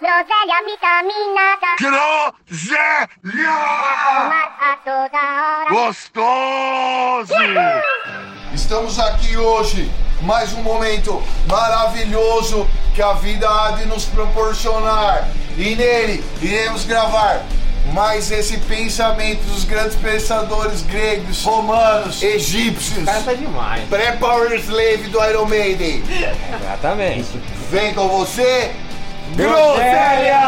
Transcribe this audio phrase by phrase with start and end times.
[0.00, 1.76] Groselha vitaminada.
[1.78, 3.08] Groselha!
[3.22, 5.70] Tomar a toda hora.
[5.70, 7.34] Gostoso!
[8.52, 9.90] Estamos aqui hoje,
[10.22, 15.28] mais um momento maravilhoso que a vida há de nos proporcionar.
[15.56, 17.42] E nele iremos gravar
[17.92, 23.88] mais esse pensamento dos grandes pensadores gregos, romanos, egípcios, cara tá demais.
[23.88, 26.02] pré-power slave do Iron Maiden.
[26.60, 27.38] Exatamente.
[27.70, 28.74] Vem com você,
[29.32, 30.40] Groselha!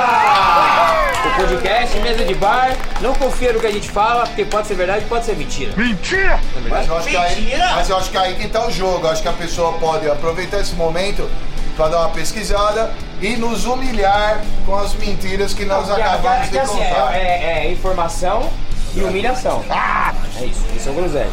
[1.27, 2.77] O podcast, mesa de bar.
[3.01, 5.73] Não confia no que a gente fala, porque pode ser verdade, pode ser mentira.
[5.77, 6.39] Mentira!
[6.57, 6.89] É Mas verdade?
[6.89, 9.07] eu, acho que aí, mas eu acho que aí que tá o jogo.
[9.07, 11.29] Eu acho que a pessoa pode aproveitar esse momento
[11.77, 16.59] para dar uma pesquisada e nos humilhar com as mentiras que nós acabamos que- de
[16.59, 17.15] assim, contar.
[17.17, 18.51] é, é- é informação
[18.97, 19.63] e humilhação.
[19.71, 21.31] É isso, isso é o groselha.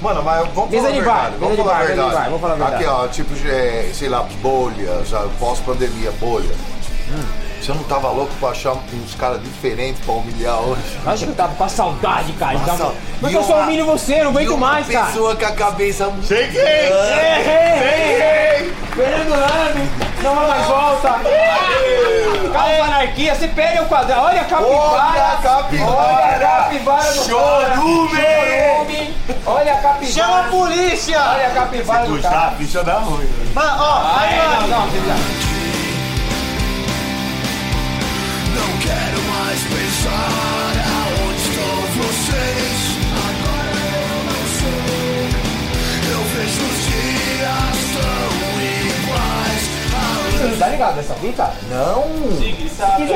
[0.00, 1.36] Mano, mas vamos falar a verdade.
[1.40, 2.24] Vamos falar a verdade.
[2.24, 2.74] vamos falar a verdade.
[2.74, 6.54] Aqui, ó, tipo, é, sei lá, bolha, já pós-pandemia, bolha.
[7.10, 7.24] Hum.
[7.60, 10.82] Você não tava louco pra achar uns caras diferentes pra humilhar hoje?
[11.06, 12.58] Acho que eu tava com saudade, cara.
[12.58, 12.94] Nossa, Tava...
[13.22, 15.06] Mas e eu só humilho você, não aguento uma mais, cara.
[15.06, 16.12] pessoa com a cabeça...
[16.28, 16.60] Cheguei!
[16.60, 18.74] Errei!
[18.94, 19.90] Fernando Lame,
[20.22, 21.20] não há mais volta.
[23.14, 24.22] Anarquia, você pega o quadrado.
[24.22, 24.76] Olha a capivara.
[24.76, 25.92] Olha a capivara.
[25.92, 28.10] Olha a capivara do Chorume.
[28.10, 29.14] Chorume.
[29.46, 30.06] Olha a capivara.
[30.12, 31.20] Chama a polícia!
[31.20, 32.50] Olha a capivara do cara.
[32.58, 33.24] ficha da ruim.
[33.24, 33.52] né?
[33.54, 35.54] Mas, ó, aí, É, ó, não, não, não.
[38.56, 40.43] Não quero mais pensar
[50.54, 51.50] não tá ligado nessa fita?
[51.70, 52.00] Não!
[52.00, 52.68] O que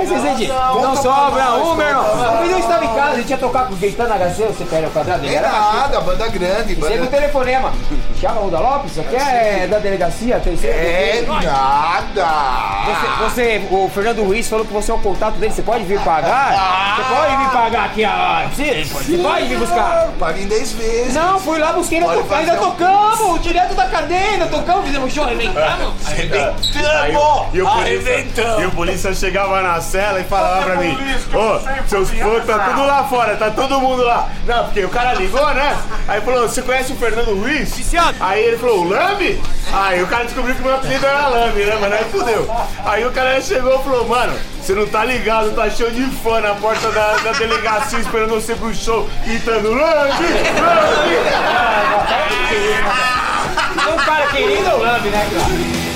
[0.06, 0.46] você fez de?
[0.48, 2.04] Não sobra um, meu irmão.
[2.40, 4.86] Mas eu estava em casa, a gente ia tocar com o Gaetano HC, você pega
[4.88, 5.34] o quadrado dele.
[5.36, 6.74] Era nada, banda grande.
[6.74, 7.06] Chega o Banda...
[7.06, 7.72] telefonema.
[8.20, 13.18] Chama Ruda Lopes, isso aqui é da delegacia, tem É nada!
[13.20, 16.96] você, o Fernando Ruiz falou que você é o contato dele, você pode vir pagar?
[16.96, 18.48] Você pode vir pagar aqui a.
[18.54, 20.08] Você, você pode vir buscar?
[20.18, 21.14] Paga em 10 vezes.
[21.14, 25.94] Não, fui lá, busquei, ainda, um- tocamos, direto da cadeia, ainda tocamos, fizemos show, arrebentamos.
[26.08, 27.12] Aí,
[27.52, 30.96] e, o polícia, e o polícia chegava na cela e falava pra mim:
[31.32, 34.28] Ô, seus fãs tá tudo lá fora, tá todo mundo lá.
[34.46, 35.76] Não, porque o cara ligou, né?
[36.06, 37.72] Aí falou: Você conhece o Fernando Ruiz?
[38.20, 39.40] Aí ele falou: O Lame?
[39.72, 41.94] Aí o cara descobriu que meu apelido era Lame, né, mano?
[41.94, 42.50] Aí fudeu.
[42.84, 46.40] Aí o cara chegou e falou: Mano, você não tá ligado, tá cheio de fã
[46.40, 50.12] na porta da, da delegacia esperando você pro show, gritando: Lame!
[50.60, 51.18] Lame!
[53.86, 55.87] É um cara querido ou lambe, né, cara?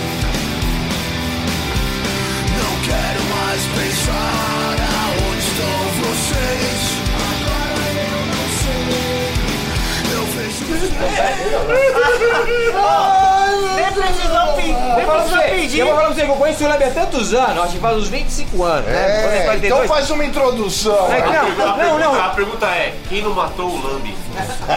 [13.76, 14.72] Nem precisou pedir.
[14.72, 15.78] Eu Nem vou falar pra precisou você, pedir.
[15.80, 17.78] eu vou falar pra você que eu conheço o Lambe há tantos anos, acho que
[17.78, 19.46] faz uns 25 anos, né?
[19.48, 19.88] É, então 18.
[19.88, 21.12] faz uma introdução.
[21.12, 22.24] É não, não, não.
[22.24, 24.14] A pergunta é, quem não matou o Lambi?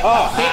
[0.03, 0.45] Ó, quem,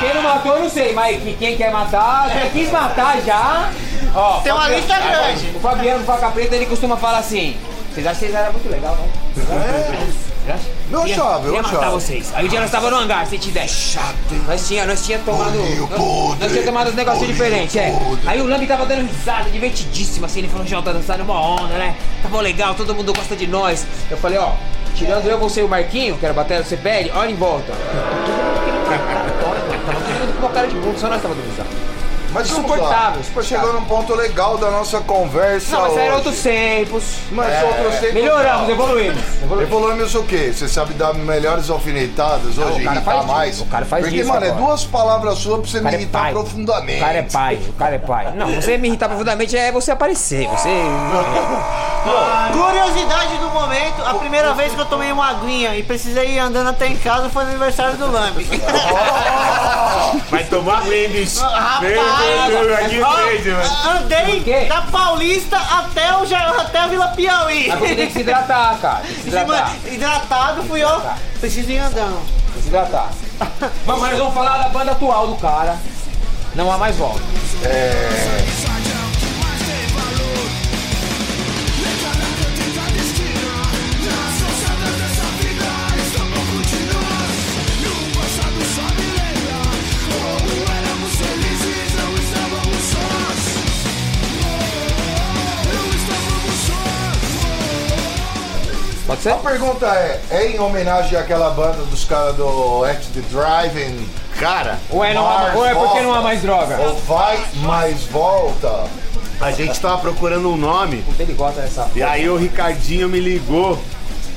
[0.00, 3.70] quem não matou, eu não sei, mas que- quem quer matar, quem quis matar já.
[4.14, 5.52] Ó, Tem uma Fabiano- lista grande.
[5.56, 7.56] O Fabiano Faca Preta, ele costuma falar assim:
[7.96, 9.08] vocês acham que vocês eram muito legal, não?
[10.92, 11.90] Eu achava, eu Ia matar achava.
[11.92, 12.30] vocês.
[12.34, 14.14] Aí o dia nós tava no hangar, você tiver chato.
[14.46, 15.56] Nós tinha, nós tinha tomado.
[15.56, 17.92] Nós, podre, nós tinha tomado uns negócios diferentes, é.
[18.26, 21.74] Aí o Lambi tava dando risada, divertidíssimo, assim, ele falou, já tá dançando uma onda,
[21.78, 21.96] né?
[22.22, 23.86] Tava legal, todo mundo gosta de nós.
[24.10, 24.52] Eu falei, ó,
[24.94, 27.72] tirando eu, você e o Marquinho, que era bater do CPL, olha em volta.
[28.86, 31.95] Tava todo mundo com uma cara de mundo, só nós tava dando risada.
[32.36, 33.42] Mas Insuportável, insuportável.
[33.42, 36.00] Chegou num ponto legal da nossa conversa Não, mas hoje.
[36.02, 37.02] eram outros tempos.
[37.32, 37.64] Mas É.
[37.64, 38.70] outros tempos Melhoramos, não.
[38.74, 39.22] evoluímos.
[39.62, 40.14] evoluímos.
[40.14, 40.52] O quê?
[40.54, 43.60] Você sabe dar melhores alfinetadas hoje, o cara irritar disso, mais?
[43.60, 44.64] o cara faz Porque, disso mano, é agora.
[44.66, 46.32] duas palavras suas pra você me é irritar pai.
[46.32, 46.98] profundamente.
[46.98, 48.32] O cara é pai, o cara é pai.
[48.34, 50.46] Não, você me irritar profundamente é você aparecer.
[50.48, 50.68] Você.
[52.52, 56.68] Curiosidade do momento, a primeira vez que eu tomei uma aguinha e precisei ir andando
[56.70, 58.44] até em casa foi no aniversário do Lambi.
[60.30, 61.40] Vai tomar bem, bicho.
[61.40, 61.82] Rapaz,
[62.74, 62.98] Aqui.
[62.98, 66.22] Por Andei da Paulista até, o,
[66.60, 67.68] até a Vila Piauí.
[67.68, 69.02] Mas você tem que se hidratar, cara.
[69.02, 69.76] Tem que se hidratar.
[69.82, 71.02] Tem Hidratado fui eu.
[71.40, 72.20] Preciso ir andando.
[72.54, 73.10] que se hidratar.
[73.86, 75.76] Mas nós vamos falar da banda atual do cara.
[76.54, 77.20] Não há mais volta.
[99.06, 99.30] Pode ser?
[99.30, 104.08] A pergunta é, é em homenagem àquela banda dos caras do Act the Driving?
[104.38, 106.76] Cara, Ou é, não há, ou é porque não há mais droga?
[106.78, 108.84] Ou vai mais volta?
[109.40, 111.88] A gente tava procurando um nome Puta, ele gosta dessa.
[111.94, 113.78] e aí o Ricardinho me ligou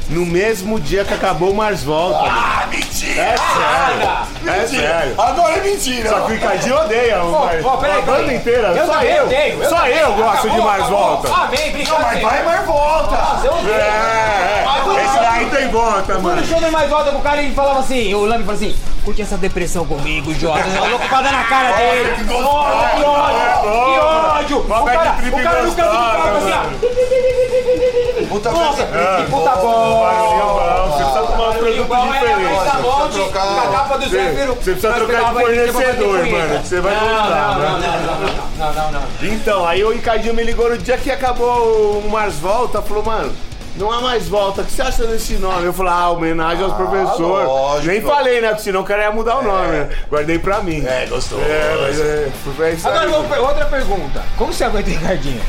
[0.10, 2.20] no mesmo dia que acabou o Mars Volta.
[2.22, 3.22] Ah, mentira!
[3.22, 4.60] É sério.
[4.62, 5.16] É sério.
[5.22, 6.10] Agora é mentira!
[6.10, 8.68] Só que o Ricardinho odeia o Mars ó, peraí, A banda inteira.
[8.70, 9.24] Eu só eu.
[9.26, 9.98] odeio, eu Só também.
[9.98, 11.00] eu gosto Acabou, de Mars acabou.
[11.00, 11.30] Volta.
[11.34, 12.10] Ah, vem, brincadeira.
[12.12, 13.40] Mas vai, mas volta!
[13.46, 13.76] Eu É, odeio.
[13.76, 14.66] é,
[15.00, 15.06] é.
[15.06, 16.46] Esse daí tem volta, No mano.
[16.46, 18.76] show do mais volta pro cara ele falava assim, o Lame falou assim,
[19.06, 20.60] curte essa depressão comigo, Jota.
[20.68, 22.16] Eu louco pra dar na cara dele.
[22.28, 23.00] que ódio!
[23.00, 24.58] Que ódio!
[24.60, 27.59] O cara, o cara no canto do palco assim, ó.
[28.30, 29.24] Puta Nossa, merda.
[29.24, 29.62] que puta bom!
[29.62, 30.92] Bom.
[30.92, 32.46] Você precisa tomar um produto diferente.
[32.46, 36.64] a com a capa do Zé Você precisa trocar de fornecedor, mano.
[36.64, 37.80] Você vai não, não,
[38.58, 39.02] não, não, não.
[39.24, 43.34] Então, aí o Ricardinho me ligou no dia que acabou o Mars Volta, falou, mano,
[43.80, 45.66] não há mais volta, o que você acha desse nome?
[45.66, 47.48] Eu falei, ah, homenagem aos professores.
[47.48, 47.88] lógico.
[47.88, 48.50] Nem falei, né?
[48.50, 49.90] Porque senão o cara ia mudar o nome, né?
[50.10, 50.86] Guardei pra mim.
[50.86, 51.40] É, gostou.
[51.42, 53.12] É, mas é, foi isso Agora aí.
[53.12, 54.22] vou outra pergunta.
[54.38, 55.42] Como você aguenta Ricardinho?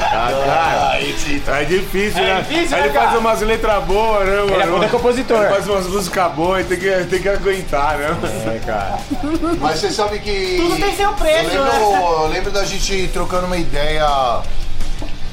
[0.00, 1.50] Ah, cara, Aí, Tito.
[1.50, 2.40] é difícil, É né?
[2.48, 3.18] difícil, Aí né, ele faz cara?
[3.18, 4.52] umas letras boas, né, mano?
[4.54, 5.40] Ele é puta compositor.
[5.42, 8.16] Ele faz umas músicas boas, tem que, tem que aguentar, né?
[8.54, 8.98] É, cara.
[9.60, 10.56] Mas você sabe que.
[10.56, 12.02] Tudo tem seu preço, eu lembro, né?
[12.02, 14.06] eu lembro da gente trocando uma ideia.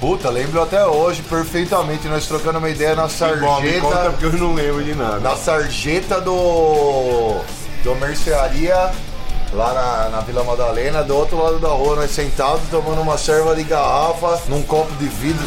[0.05, 2.07] Puta, lembro até hoje perfeitamente.
[2.07, 4.11] Nós trocando uma ideia na Bom, me conta sarjeta.
[4.11, 5.19] porque eu não lembro de nada.
[5.19, 7.39] Na sarjeta do.
[7.83, 8.91] do mercearia.
[9.51, 13.55] Lá na, na Vila Madalena, do outro lado da rua, nós sentados tomando uma serva
[13.55, 15.43] de garrafa num copo de vidro.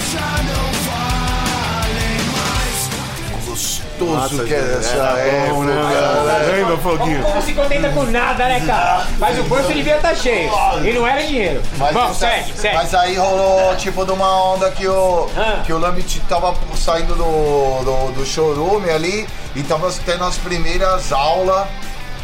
[4.06, 6.53] Gostoso Nossa, que é essa época, bom, né, cara?
[6.56, 7.23] Lembra, Foguinho?
[7.23, 9.06] Como se contenta com nada, né, cara?
[9.19, 10.50] Mas o bolso devia estar cheio.
[10.85, 11.62] E não era dinheiro.
[11.77, 12.75] Mas, Bom, essa- segue, segue.
[12.77, 15.62] mas aí rolou tipo de uma onda que o, Ah.
[15.65, 21.12] que o Lambit tava saindo do, do, do showroom ali e tava tendo as primeiras
[21.12, 21.67] aulas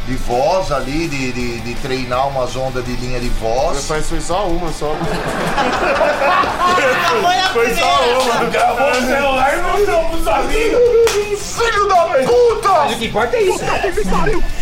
[0.07, 3.87] de voz ali, de, de, de treinar umas ondas de linha de voz.
[3.89, 4.95] Mas foi só uma só.
[7.23, 7.35] Foi
[7.65, 8.45] Foi só uma.
[8.51, 11.04] Gravou o celular e mostrou pros amigos.
[11.37, 11.97] Filho da
[12.27, 12.69] puta!
[12.69, 13.61] Mas o que importa é isso.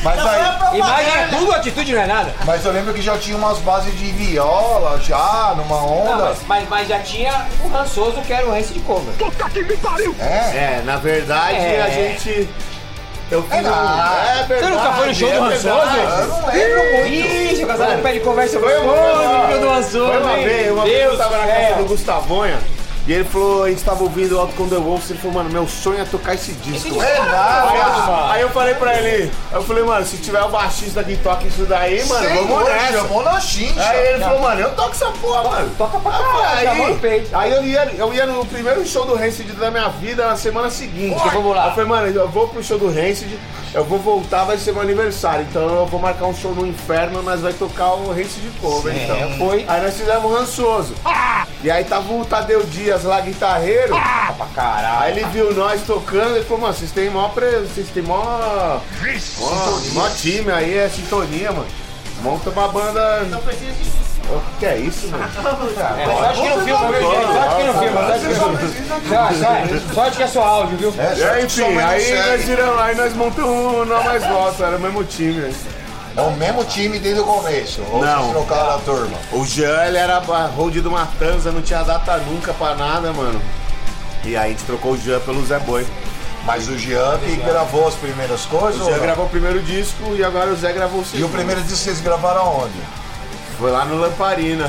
[0.02, 0.40] Mas, Não aí,
[0.78, 1.36] Imagem é propaganda.
[1.36, 2.34] tudo, atitude não é nada.
[2.44, 6.24] mas eu lembro que já tinha umas bases de viola, já, numa Não, onda.
[6.24, 9.12] mas, mas, mas já tinha o rançoso que era o Rance de cover.
[10.20, 10.24] É.
[10.78, 11.82] É, na verdade É.
[11.82, 12.48] a gente.
[13.30, 13.62] Eu fiz É um.
[13.62, 14.20] nada.
[14.40, 14.60] É verdade.
[14.60, 15.62] Você nunca foi no show do é Rançoso?
[15.62, 16.20] verdade.
[16.20, 17.52] Eu não lembro muito.
[17.52, 18.92] Ixi, o casal com pé de conversa Foi uma
[19.46, 20.04] vez, Rançoso.
[20.04, 22.58] Uma vez, uma vez Deus eu tava na casa do Gustavonha
[23.06, 25.50] e ele falou, a gente tava ouvindo o Alto com The Wolves, ele falou, mano,
[25.50, 27.02] meu sonho é tocar esse disco.
[27.02, 28.06] É Aí nada.
[28.06, 31.44] eu, aí eu falei pra ele, eu falei, mano, se tiver o baixista que toca
[31.46, 32.92] isso daí, mano, vamos Senhor, nessa.
[32.92, 33.82] chamou na chincha.
[33.88, 35.70] Aí ele falou, mano, eu toco essa porra, mano.
[35.76, 37.36] Toca pra Aí, caralho, peito.
[37.36, 40.70] aí eu, ia, eu ia no primeiro show do Rancid da minha vida na semana
[40.70, 41.14] seguinte.
[41.16, 41.66] Então vamos lá.
[41.66, 43.38] Eu falei, mano, eu vou pro show do Rancid,
[43.74, 45.46] eu vou voltar, vai ser meu aniversário.
[45.48, 49.04] Então eu vou marcar um show no inferno, nós vai tocar o Rancid cover, É,
[49.04, 49.38] então.
[49.38, 49.64] foi.
[49.66, 50.94] Aí nós fizemos um rançoso.
[51.62, 53.94] E aí tava o Tadeu Dias lá, guitarreiro.
[53.96, 55.02] Ah, pra caralho.
[55.04, 57.60] Aí ele viu nós tocando e falou, mano, vocês têm mó pre...
[57.60, 58.80] vocês têm mó...
[59.38, 61.66] mó, mó time aí, é sintonia, mano.
[62.20, 63.24] Monta uma banda.
[64.30, 65.24] O que é isso, mano?
[65.98, 67.32] É, sorte que não filma, viu, gente?
[67.32, 69.00] Sorte que não filma, sorte que não
[69.90, 70.10] filma.
[70.12, 70.94] Que é só áudio, viu?
[70.98, 74.76] É, só É, enfim, aí nós, tiramos, aí nós montamos um Não Mais Volta, era
[74.76, 75.52] o mesmo time, né?
[76.16, 77.80] É o mesmo time desde o começo.
[77.90, 78.18] Ou Não.
[78.20, 79.16] vocês trocaram a turma?
[79.32, 80.18] O Jean, ele era
[80.56, 83.40] hold do Matanza, não tinha data nunca pra nada, mano.
[84.24, 85.86] E aí a gente trocou o Jean pelo Zé Boi.
[86.44, 88.80] Mas o Jean que gravou as primeiras coisas?
[88.82, 91.26] O Jean gravou o primeiro disco e agora o Zé gravou o E segundo.
[91.26, 92.74] o primeiro disco vocês gravaram aonde?
[93.62, 94.68] Foi lá no Lamparina.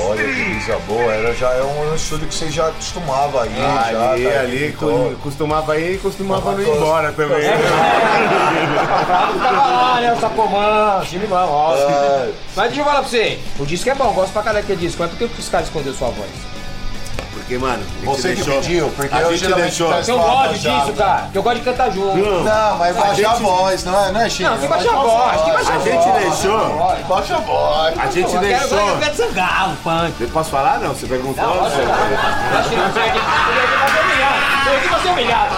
[0.00, 3.56] Olha que coisa boa, era, já é um estúdio que você já costumava ir.
[3.56, 4.88] já, ali, tá ali, então.
[4.88, 7.38] co- costumava ir e costumava não ir embora também.
[7.38, 7.50] né?
[9.42, 10.12] Tava lá, né?
[10.12, 11.74] O Sapomã, time bom, ó.
[11.74, 14.80] É, Mas deixa eu falar pra você, o disco é bom, gosto pra caralho daquele
[14.86, 14.98] disco.
[14.98, 16.28] Quanto tempo que os caras esconderam sua voz?
[17.48, 19.90] Porque, mano, Você que deixou- pediu, porque a eu gente deixou.
[19.90, 21.22] Eu gosto disso, cara.
[21.22, 22.14] Porque eu gosto de cantar junto.
[22.18, 24.50] Não, Não, mas baixa a, gente- voz, não é, não é Chico?
[24.50, 26.22] Não, tem que baixar a voz, que baixar a a gente voz.
[26.24, 26.96] deixou.
[27.08, 27.98] Baixa a voz.
[27.98, 28.78] A gente Eu quero deixou.
[28.88, 30.14] eu quero sangalo, punk.
[30.20, 30.78] Eu Posso falar?
[30.78, 31.42] Não, você perguntou.
[31.42, 32.58] Não, posso falar.
[32.58, 33.18] Acho que não sei aqui.
[33.18, 33.22] Eu
[33.64, 34.92] aqui pra ser humilhado.
[34.92, 35.54] Eu ser humilhado.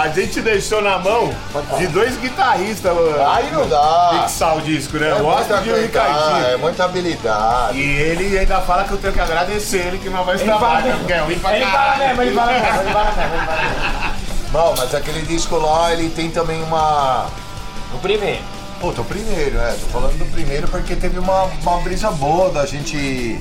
[0.00, 1.30] A gente deixou na mão
[1.76, 4.22] de dois guitarristas mano, Aí não dá.
[4.22, 5.10] fixar o disco, né?
[5.10, 6.58] É o Oscar e o habilidade, é Ricardinho.
[6.58, 7.78] muita habilidade.
[7.78, 10.54] E ele ainda fala que eu tenho que agradecer ele que não vai ruim pra
[10.54, 12.80] Ele fala mesmo, ele fala mesmo, ele fala mesmo.
[12.82, 14.14] ele fala mesmo.
[14.54, 17.26] Não, mas aquele disco lá, ele tem também uma...
[17.92, 18.40] O primeiro.
[18.80, 19.72] Puta, o primeiro, é.
[19.72, 23.38] Tô falando do primeiro porque teve uma, uma brisa boa da gente.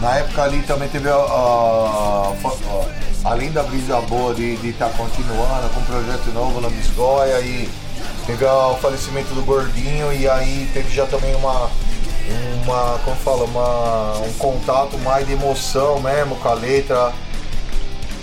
[0.00, 1.14] Na época ali também teve a.
[1.14, 7.40] a- a- além da brisa boa de estar continuando com um projeto novo na Bisgoia
[7.40, 7.68] e
[8.24, 11.68] teve o falecimento do Gordinho e aí teve já também uma,
[12.64, 17.12] uma como fala, uma, um contato mais de emoção mesmo com a letra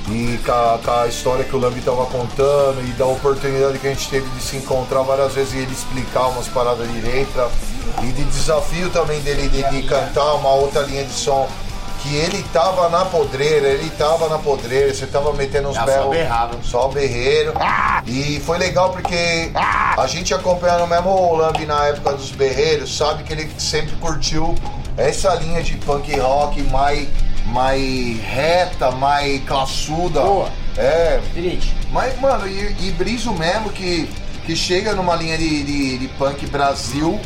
[0.07, 3.87] e com a, com a história que o Lambi tava contando e da oportunidade que
[3.87, 7.49] a gente teve de se encontrar várias vezes e ele explicar umas paradas de letra
[8.01, 11.45] e de desafio também dele de, de cantar uma outra linha de som
[12.03, 15.85] que ele tava na podreira, ele tava na podreira, você tava metendo uns Ah, só
[15.85, 16.09] berros.
[16.09, 16.57] berrava.
[16.63, 17.53] Só berreiro.
[18.05, 23.23] E foi legal porque a gente acompanhando mesmo o Lambi na época dos berreiros, sabe
[23.23, 24.53] que ele sempre curtiu
[24.97, 27.07] essa linha de punk rock mais,
[27.45, 30.21] mais reta, mais classuda.
[30.21, 30.49] Boa.
[30.77, 31.73] É, Dirige.
[31.91, 34.09] mas, mano, e, e briso mesmo que,
[34.45, 37.19] que chega numa linha de, de, de punk Brasil,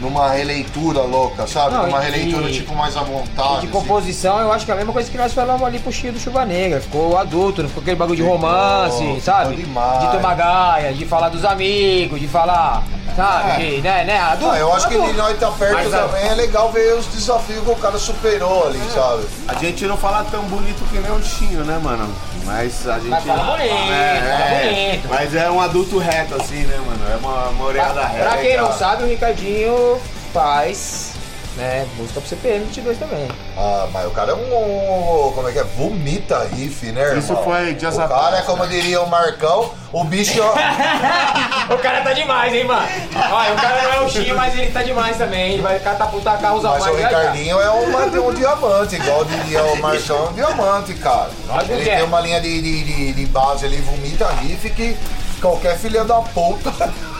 [0.00, 1.74] numa releitura louca, sabe?
[1.74, 3.48] Não, numa e- releitura tipo mais à vontade.
[3.50, 3.66] de assim.
[3.68, 6.20] composição, eu acho que é a mesma coisa que nós falamos ali pro Chico do
[6.20, 6.80] Chuva Negra.
[6.80, 9.56] Ficou adulto, não ficou aquele bagulho de Ficou, romance, ficou sabe?
[9.56, 10.00] demais.
[10.00, 12.82] De tomar gaia, de falar dos amigos, de falar,
[13.16, 13.50] sabe?
[13.50, 13.56] É.
[13.76, 14.18] De, né, né?
[14.20, 14.54] Adulto.
[14.54, 15.10] Ah, eu acho que adulto.
[15.10, 18.66] ele nós tá perto Mas, também, é legal ver os desafios que o cara superou
[18.66, 19.24] ali, sabe?
[19.48, 22.08] A gente não fala tão bonito que nem o Chinho, né, mano?
[22.44, 23.08] Mas a gente.
[23.10, 25.08] Mas fala bonito, fala bonito.
[25.10, 27.12] Mas é um adulto reto, assim, né, mano?
[27.12, 28.28] É uma, uma orelhada reta.
[28.30, 29.87] Pra quem não sabe, o Ricardinho
[30.32, 31.12] faz,
[31.56, 33.28] né, música pro CPM 22 também.
[33.56, 35.32] Ah, mas o cara é um.
[35.34, 35.64] Como é que é?
[35.64, 37.18] Vomita riff, né, irmão?
[37.18, 40.40] Isso foi dias O cara é como diria o Marcão, o bicho.
[41.70, 42.86] o cara tá demais, hein, mano?
[43.32, 45.54] Olha, o cara não é o Xinho, mas ele tá demais também.
[45.54, 46.96] Ele vai catapultar carros ao Mas mar o.
[46.96, 51.30] Ricardinho é uma- um diamante, igual diria o Marcão, é um diamante, cara.
[51.46, 51.96] Lógico Ele é.
[51.96, 54.96] tem uma linha de, de, de, de base ali, vomita riff, que
[55.40, 56.72] qualquer filha da puta.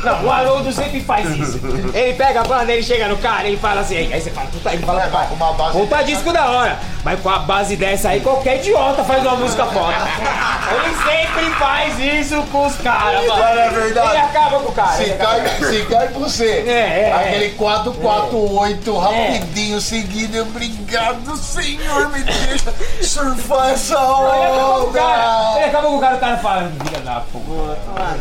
[0.04, 1.58] Não, o Haroldo sempre faz isso.
[1.94, 4.72] Ele pega a banda, ele chega no cara, ele fala assim, aí você fala, puta,
[4.72, 6.78] ele fala, É, mas com uma base puta dessa- disco da hora.
[7.04, 9.94] Mas com a base dessa aí, qualquer idiota faz uma música foda.
[10.68, 13.40] Ele sempre faz isso com os caras, mano.
[13.42, 14.08] Mas é verdade.
[14.10, 14.92] Ele acaba com o cara.
[14.92, 16.64] Se cai, se cai você.
[16.66, 18.98] É, é, Aquele 448 É.
[19.00, 20.42] rapidinho seguido.
[20.42, 25.66] Obrigado, Senhor, me deixa surfar essa Ele acaba com o cara, ele onda.
[25.66, 27.78] acaba com o cara, o cara fala, filha da puta.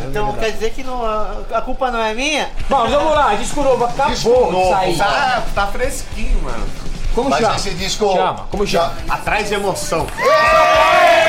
[0.08, 1.00] Então quer dizer que não,
[1.68, 2.48] culpa não é minha?
[2.66, 4.96] Bom, vamos lá, disco novo, acabou Disco de novo, sair.
[4.96, 6.66] Tá, tá fresquinho, mano.
[7.14, 7.56] Como Mas chama?
[7.56, 8.10] esse disco.
[8.14, 8.94] Chama, como chama?
[9.06, 10.06] Atrás de emoção.
[10.18, 11.27] É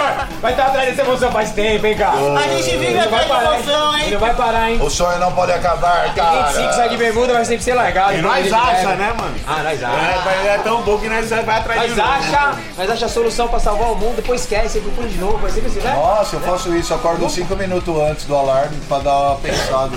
[0.00, 0.26] senhor.
[0.40, 2.16] Vai estar atrás dessa emoção faz tempo, hein, cara.
[2.16, 4.10] A gente vive Ele atrás da emoção, Ele hein?
[4.12, 4.78] não vai parar, hein.
[4.82, 6.42] O sonho não pode acabar, cara.
[6.48, 8.14] 25 sai de bermuda, vai sempre ser largado.
[8.14, 9.34] E nós Ele acha, né, mano?
[9.46, 10.22] Ah, nós É, acha.
[10.24, 12.36] mas é tão bom que nós vai atrás de Nós novo.
[12.36, 15.38] acha, nós acha a solução pra salvar o mundo, depois esquece, e procura de novo,
[15.38, 15.92] vai sempre assim, né?
[15.94, 19.90] Nossa, eu faço isso, eu acordo 5 minutos antes do alarme pra dar uma pensada.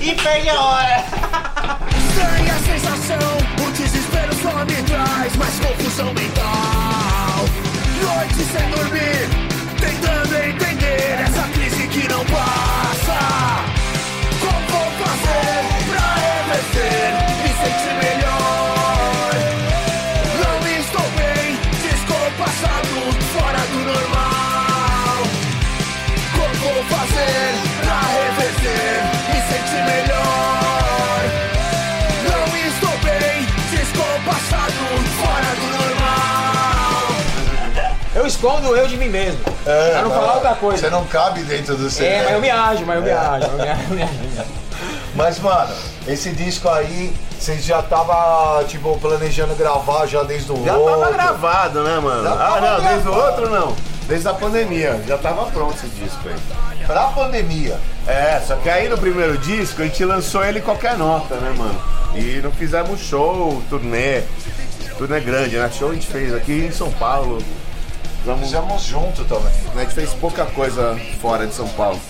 [0.00, 1.04] E perde a hora!
[2.08, 6.85] Estranha sensação, o desespero só me traz mais confusão mental.
[8.16, 9.28] Noite sem dormir,
[9.78, 13.18] tentando entender essa crise que não passa.
[14.40, 15.75] Como vou fazer
[38.26, 39.38] Eu escondo eu de mim mesmo.
[39.62, 40.78] pra não falar outra coisa.
[40.82, 42.04] Você não cabe dentro do seu.
[42.04, 44.12] É, mas eu me ajo, mas eu me ajo, eu me ajo, eu me ajo.
[45.14, 45.72] Mas, mano,
[46.08, 51.00] esse disco aí, vocês já tava, tipo, planejando gravar já desde o Já outro.
[51.00, 52.24] tava gravado, né, mano?
[52.24, 53.30] Já ah, não, desde o gravado.
[53.30, 53.76] outro não.
[54.08, 55.00] Desde a pandemia.
[55.06, 56.84] Já tava pronto esse disco aí.
[56.84, 57.78] Pra pandemia.
[58.08, 61.80] É, só que aí no primeiro disco a gente lançou ele qualquer nota, né, mano?
[62.16, 64.22] E não fizemos show, turnê.
[64.98, 65.70] Turnê grande, né?
[65.70, 67.38] Show a gente fez aqui em São Paulo.
[68.26, 69.52] Fizemos- Fizemos junto também.
[69.76, 72.00] A gente fez pouca coisa fora de São Paulo.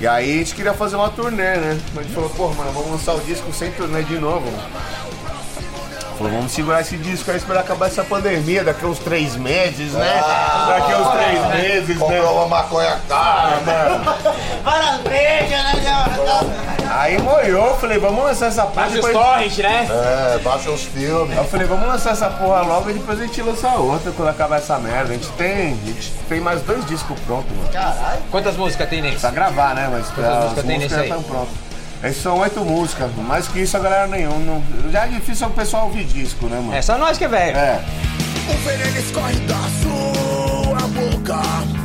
[0.00, 1.78] E aí a gente queria fazer uma turnê, né?
[1.94, 4.50] Mas a gente falou, pô, mano, vamos lançar o disco sem turnê de novo.
[6.16, 9.92] Falou, vamos segurar esse disco aí, esperar acabar essa pandemia daqui a uns três meses,
[9.92, 10.22] né?
[10.68, 12.16] daqui a uns três meses, né?
[12.16, 14.04] Comprou uma maconha cara, mano.
[14.64, 16.69] Várias brejas, né?
[17.00, 18.82] Aí molhou, falei, vamos lançar essa porra.
[18.82, 19.88] Baixa os depois- torrent, né?
[20.34, 21.30] É, baixa os filmes.
[21.32, 24.28] Aí eu falei, vamos lançar essa porra logo e depois a gente lança outra quando
[24.28, 25.10] acabar essa merda.
[25.10, 27.70] A gente tem, a gente tem mais dois discos prontos, mano.
[28.30, 29.16] Quantas músicas tem nesse?
[29.20, 29.88] Pra gravar, né?
[29.90, 31.54] Mas Quantas as músicas tem músicas nesse já estão prontas.
[32.04, 34.38] Esses são oito músicas, mais que isso a galera nenhum.
[34.40, 36.74] Não, já é difícil o pessoal ouvir disco, né, mano?
[36.74, 37.56] É só nós que é velho.
[37.56, 37.80] É.
[38.46, 41.79] O veneno escorre da sua boca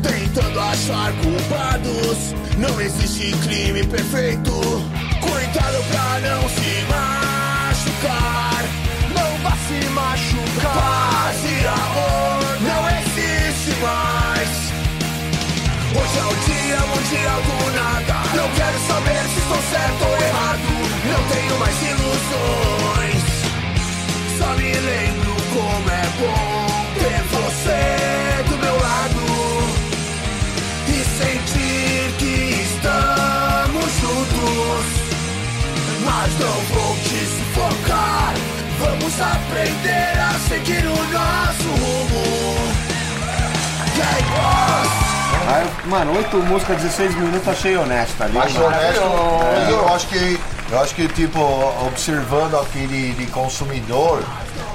[0.00, 2.34] tentando achar culpados.
[2.58, 4.52] Não existe crime perfeito,
[5.20, 8.64] coitado pra não se machucar.
[9.14, 10.74] Não vá se machucar.
[10.74, 14.50] Paz e amor não existe mais.
[15.96, 18.16] Hoje é o dia mundial do nada.
[18.36, 20.68] Não quero saber se estou certo ou errado.
[21.10, 23.29] Não tenho mais ilusões.
[39.20, 42.20] Aprender a seguir o nosso rumo.
[45.46, 48.38] Aí, mano, 8 músicas, 16 minutos, achei honesto ali.
[48.38, 48.66] Acho mano.
[48.66, 49.00] honesto.
[49.52, 51.38] Mas eu acho que, eu acho que tipo,
[51.86, 54.22] observando aquele de consumidor,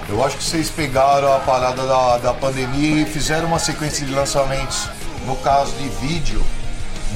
[0.10, 4.14] eu acho que vocês pegaram a parada da, da pandemia e fizeram uma sequência de
[4.14, 4.88] lançamentos,
[5.26, 6.44] no caso de vídeo,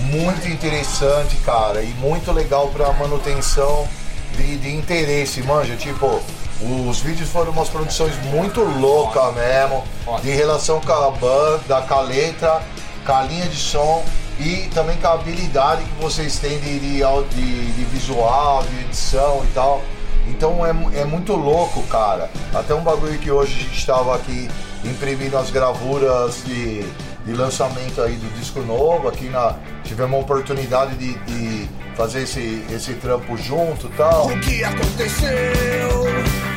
[0.05, 3.87] muito interessante, cara, e muito legal pra manutenção
[4.35, 5.75] de, de interesse, manja.
[5.75, 6.21] Tipo,
[6.61, 9.83] os vídeos foram umas produções muito loucas mesmo,
[10.21, 12.61] de relação com a banda, com a letra,
[13.05, 14.03] com a linha de som
[14.39, 16.99] e também com a habilidade que vocês têm de, de,
[17.35, 19.81] de- de visual, de edição e tal.
[20.27, 20.69] Então é,
[21.01, 22.29] é muito louco, cara.
[22.53, 24.47] Até um bagulho que hoje a gente estava aqui
[24.83, 26.83] imprimindo as gravuras de,
[27.25, 29.07] de lançamento aí do disco novo.
[29.07, 34.27] Aqui na, tivemos a oportunidade de, de fazer esse, esse trampo junto e tal.
[34.27, 36.48] O que aconteceu?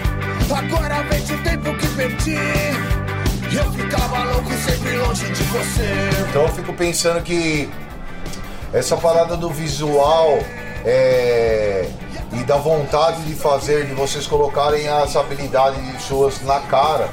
[2.23, 2.37] Perdi.
[3.55, 6.29] Eu ficava louco sempre longe de você.
[6.29, 7.69] Então eu fico pensando que
[8.73, 10.39] essa parada do visual
[10.85, 11.89] é,
[12.33, 17.11] e da vontade de fazer, de vocês colocarem as habilidades suas na cara,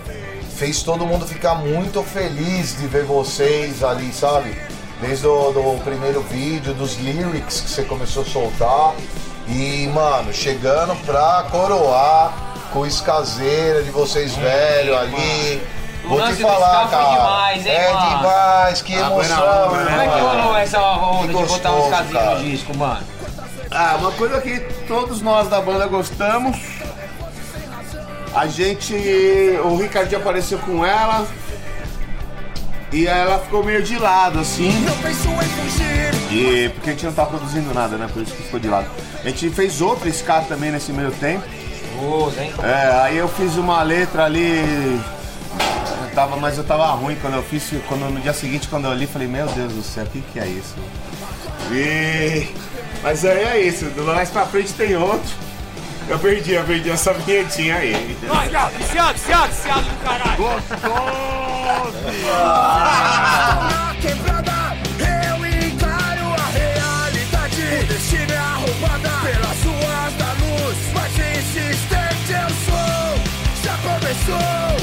[0.56, 4.56] fez todo mundo ficar muito feliz de ver vocês ali, sabe?
[5.02, 8.96] Desde o primeiro vídeo, dos lyrics que você começou a soltar.
[9.48, 15.62] E, mano, chegando pra coroar com o escaseira de vocês velho ali.
[16.06, 17.12] O Vou te falar, foi cara.
[17.12, 18.18] demais, hein, é mano?
[18.18, 19.90] demais, que Ah, foi na emoção, onda, né?
[19.92, 23.02] Como é que rolou essa onda Que de botar uns casinhos no disco, mano?
[23.72, 26.58] Ah, uma coisa que todos nós da banda gostamos.
[28.34, 28.94] A gente.
[29.64, 31.28] O Ricardinho apareceu com ela.
[32.92, 34.72] E ela ficou meio de lado, assim.
[36.32, 38.10] E porque a gente não tá produzindo nada, né?
[38.12, 38.88] Por isso que ficou de lado.
[39.24, 41.44] A gente fez outro ska também nesse meio tempo.
[42.38, 42.54] Hein?
[42.64, 45.00] É, aí eu fiz uma letra ali.
[46.02, 47.72] Eu tava, mas eu tava ruim quando eu fiz.
[47.88, 50.40] Quando, no dia seguinte, quando eu li, falei, meu Deus do céu, o que, que
[50.40, 50.76] é isso?
[51.72, 52.48] E...
[53.02, 55.32] Mas aí é isso, do mais pra frente tem outro.
[56.10, 58.18] Eu perdi, eu perdi essa vinhetinha aí.
[62.38, 64.39] Na quebrada, eu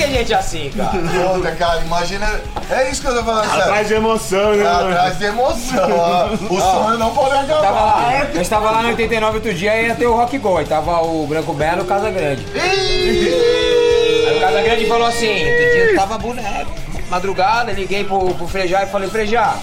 [0.07, 0.91] Que gente assim, cara?
[1.35, 2.41] Puta, cara, imagina.
[2.71, 3.63] É isso que eu tô falando, sério.
[3.63, 4.67] Atrás de emoção, né?
[4.67, 5.89] Atrás de emoção.
[5.91, 6.27] ó.
[6.49, 7.61] O sonho não pode acabar.
[7.63, 10.59] Tava lá, eu estava lá no 89 outro dia e ia ter o Rock Go.
[10.59, 12.47] Aí tava o Branco Belo e o Casa Grande.
[12.55, 16.71] Aí o Casa Grande falou assim, outro dia eu tava boneco.
[17.11, 19.57] Madrugada, liguei pro, pro Frejá e falei, Frejá,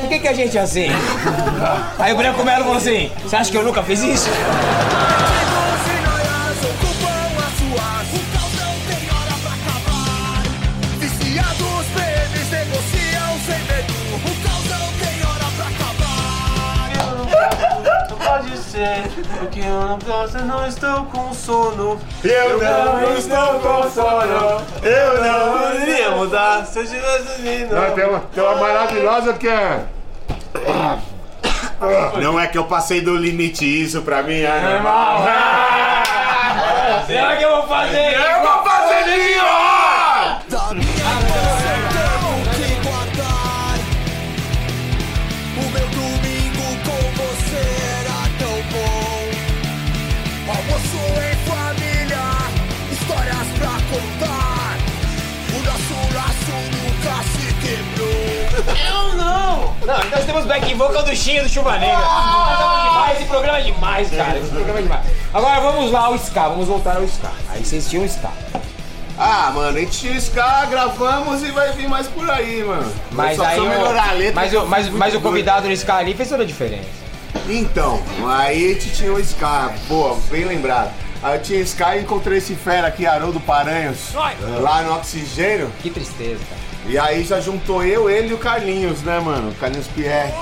[0.00, 0.88] por que, que a gente é assim?
[1.98, 4.28] Aí o Branco Belo falou assim, você acha que eu nunca fiz isso?
[18.78, 19.02] Ser,
[19.40, 22.00] porque eu não posso, eu não estou com sono.
[22.22, 24.62] Eu não estou com sono.
[24.84, 25.58] Eu não.
[25.58, 27.74] Poderia mudar se eu tivesse vindo.
[27.74, 29.84] Não, tem, uma, tem uma maravilhosa que é.
[32.22, 35.24] Não é que eu passei do limite, isso pra mim é normal.
[37.08, 38.14] Será que eu vou fazer?
[38.14, 38.27] Eu vou fazer
[61.42, 61.96] do Chuva Negra.
[61.96, 64.38] Demais, esse programa é demais, cara.
[64.38, 65.06] Esse programa é demais.
[65.32, 67.30] Agora vamos lá ao Ska, vamos voltar ao Ska.
[67.50, 68.30] Aí vocês tinham Ska.
[69.18, 72.92] Ah, mano, a gente tinha Ska, gravamos e vai vir mais por aí, mano.
[73.10, 74.34] Mas Só aí melhorar a letra.
[74.34, 76.86] mas, o, mas, mas o convidado no Ska ali fez toda a diferença.
[77.48, 80.92] Então, aí a gente tinha o Ska, pô, bem lembrado.
[81.22, 84.14] Aí eu tinha Ska e encontrei esse fera aqui, Haroldo Paranhos,
[84.60, 85.70] lá no Oxigênio.
[85.82, 86.67] Que tristeza, cara.
[86.88, 89.50] E aí já juntou eu, ele e o Carlinhos, né, mano?
[89.50, 90.32] O Carlinhos Pierre.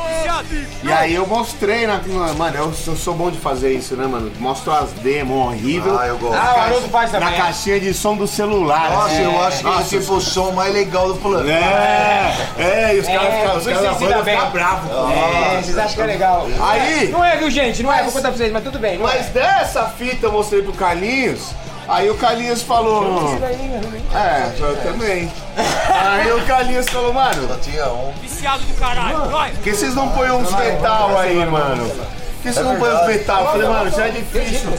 [0.84, 2.00] E aí eu mostrei, na,
[2.38, 4.30] mano, eu, eu sou bom de fazer isso, né, mano?
[4.38, 5.98] Mostro as demos horrível.
[5.98, 6.36] Ah, eu gosto.
[6.36, 7.36] Ah, o Haroldo faz Na também.
[7.36, 8.90] caixinha de som do celular.
[8.90, 9.22] Nossa, assim.
[9.24, 11.50] eu acho que Nossa, esse foi o som mais legal do plano.
[11.50, 14.36] É, é, e os É, caras ficam- os isso caras da banda bem.
[14.36, 14.90] ficam bravos.
[15.12, 16.46] É, vocês acham que é legal.
[16.60, 17.82] Aí, Não é, viu, gente?
[17.82, 18.98] Não é, vou contar pra vocês, mas tudo bem.
[18.98, 19.30] Não mas é.
[19.30, 21.50] dessa fita eu mostrei pro Carlinhos.
[21.88, 23.38] Aí o Carlinhos falou.
[24.14, 25.30] É, eu também.
[25.88, 28.12] Aí o Carlinhos falou, mano, Só tinha um.
[29.54, 31.88] por que vocês não põem uns metal aí, mano?
[31.88, 33.40] Por que vocês não põem uns metal?
[33.40, 34.70] Eu falei, mano, já é difícil.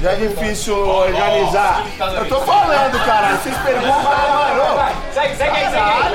[0.00, 1.84] Já é difícil organizar.
[2.16, 3.36] Eu tô falando, caralho.
[3.38, 4.92] Vocês perguntam, mano.
[5.12, 6.12] Segue, segue aí, segue aí.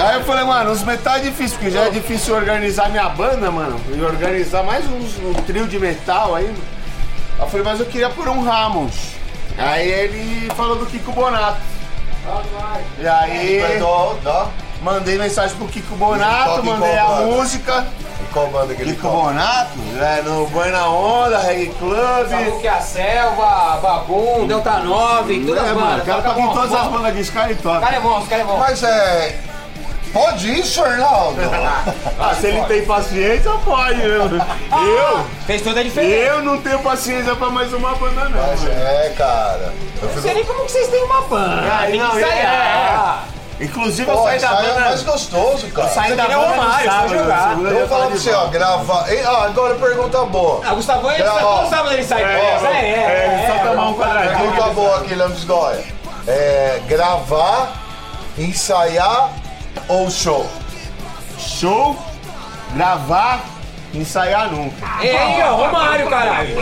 [0.00, 3.52] Aí, eu falei, mano, os metal é difícil, porque já é difícil organizar minha banda,
[3.52, 3.80] mano.
[3.88, 6.52] E organizar mais uns, um trio de metal aí.
[7.40, 8.94] Eu falei, mas eu queria por um Ramos.
[9.58, 11.60] Aí ele falou do Kiko Bonato.
[12.98, 14.46] E aí Perdão, dá.
[14.82, 17.26] mandei mensagem pro Kiko Bonato, mandei a banda?
[17.26, 17.86] música.
[18.20, 19.22] E qual banda que ele Kiko toca?
[19.24, 22.60] Bonato, é, no Boi na Onda, Reggae Club.
[22.60, 26.02] que a Selva, Babum, Delta 9, todas É, as mano, bandas.
[26.02, 26.76] o cara Toca toca em bom, todas bom.
[26.76, 27.80] as bandas disso, cara e O toca.
[27.80, 28.58] cara é bom, o cara é bom.
[28.58, 29.38] Mas é.
[30.12, 31.40] Pode isso, Arnaldo?
[32.22, 33.98] Ah, se ele tem paciência, pode.
[34.02, 36.14] Eu, eu, Fez toda a diferença.
[36.14, 38.46] eu não tenho paciência pra mais uma banda, não.
[38.46, 39.72] Mas é, cara.
[40.02, 41.62] Eu Não sei nem como que vocês têm uma banda.
[41.66, 43.24] Ah, Tem que não, ensaiar.
[43.58, 44.80] Inclusive, eu Pô, saí isso da é banda.
[44.80, 45.88] mais gostoso, cara.
[45.88, 47.52] Saí da que banda no sábado, jogar.
[47.58, 49.06] Eu vou falar pra você, ó.
[49.08, 50.60] Ei, Ah, agora pergunta boa.
[50.64, 51.56] Ah, o Gustavão, ele É, sabe, ó.
[51.58, 52.22] todo sábado ele sai.
[52.22, 53.96] É, É, é, é, é, só é, tomar um é.
[53.96, 54.38] quadradinho.
[54.52, 55.84] Pergunta boa aqui, Lambis Goya.
[56.28, 57.72] É, gravar,
[58.36, 59.30] ensaiar
[59.88, 60.46] ou show?
[61.38, 61.96] Show,
[62.74, 63.40] gravar,
[63.94, 64.86] ensaiar nunca.
[65.02, 66.56] Ei, ó, Romário, caralho.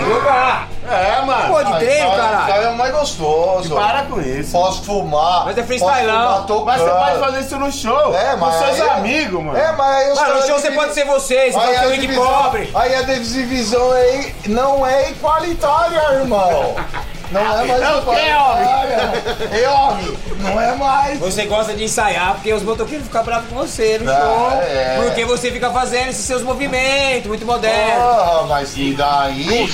[0.90, 1.48] É, mano.
[1.54, 2.44] Pô, de treino, caralho.
[2.44, 3.74] ensaio é o mais gostoso.
[3.74, 4.52] Para com isso.
[4.52, 5.44] Posso fumar.
[5.44, 6.46] Mas é freestylão.
[6.64, 8.14] Mas você pode fazer isso no show.
[8.14, 9.58] É, mas Com seus aí- amigos, mano.
[9.58, 11.98] É, mas aí os Mano, no show você pode ser você, você pode ser o
[11.98, 12.70] divisão- Pobre.
[12.74, 16.74] Aí a divisão aí não é igualitária, irmão.
[17.30, 19.58] Não é mais É o quê, igualitária.
[19.62, 20.18] É, homem.
[20.38, 21.18] Não é mais.
[21.18, 24.62] Você gosta de ensaiar porque os motoqueiros ficam bravos com você no Ah, show.
[24.62, 24.96] é.
[25.02, 28.00] Porque você fica fazendo esses seus movimentos, muito moderno.
[28.02, 29.68] Ah, mas e daí?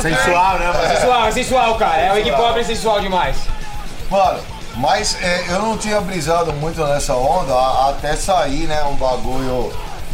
[0.00, 0.94] Sensual, né, mano?
[0.94, 2.02] Sensual, é sensual, cara.
[2.02, 3.36] É o Wig Pobre é sensual demais.
[4.10, 4.38] Mano,
[4.76, 7.54] mas é, eu não tinha brisado muito nessa onda
[7.88, 9.72] até sair, né, um bagulho.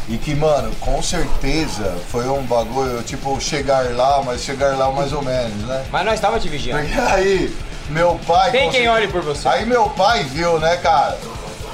[0.08, 5.12] E que, mano, com certeza foi um bagulho, tipo, chegar lá, mas chegar lá mais
[5.12, 5.84] ou menos, né?
[5.92, 6.82] Mas nós tava te vigiando.
[6.82, 7.54] Porque aí,
[7.90, 8.50] meu pai.
[8.50, 9.46] Tem quem olhe por você.
[9.48, 11.18] Aí meu pai viu, né, cara?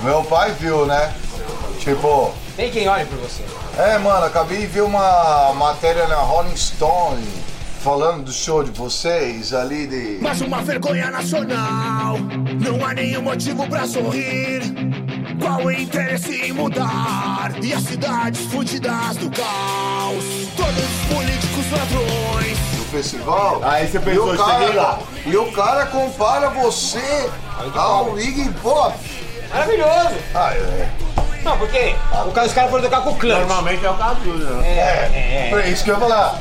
[0.02, 1.12] Meu pai viu, né?
[1.78, 3.42] Tipo, Tem quem olhe por você.
[3.78, 7.24] é, mano, acabei de ver uma matéria na Rolling Stone
[7.82, 10.18] falando do show de vocês ali de.
[10.20, 12.16] Mais uma vergonha nacional.
[12.60, 14.62] Não há nenhum motivo pra sorrir.
[15.44, 17.52] Qual o interesse em mudar?
[17.62, 20.24] E as cidades fudidas do caos.
[20.56, 22.58] Todos os políticos ladrões.
[22.78, 23.60] do festival.
[23.62, 24.98] Aí você E pensou, o cara, cheguei lá.
[25.26, 27.30] E o cara compara você
[27.74, 28.96] ao Iggy Pop.
[29.52, 30.14] Maravilhoso.
[30.34, 30.88] Ah, é.
[31.44, 31.94] Não, porque
[32.26, 33.38] o cara- os caras foram tocar com o Clutch.
[33.38, 34.66] Normalmente é o caso, né?
[34.66, 36.38] É, é, É isso que eu ia falar.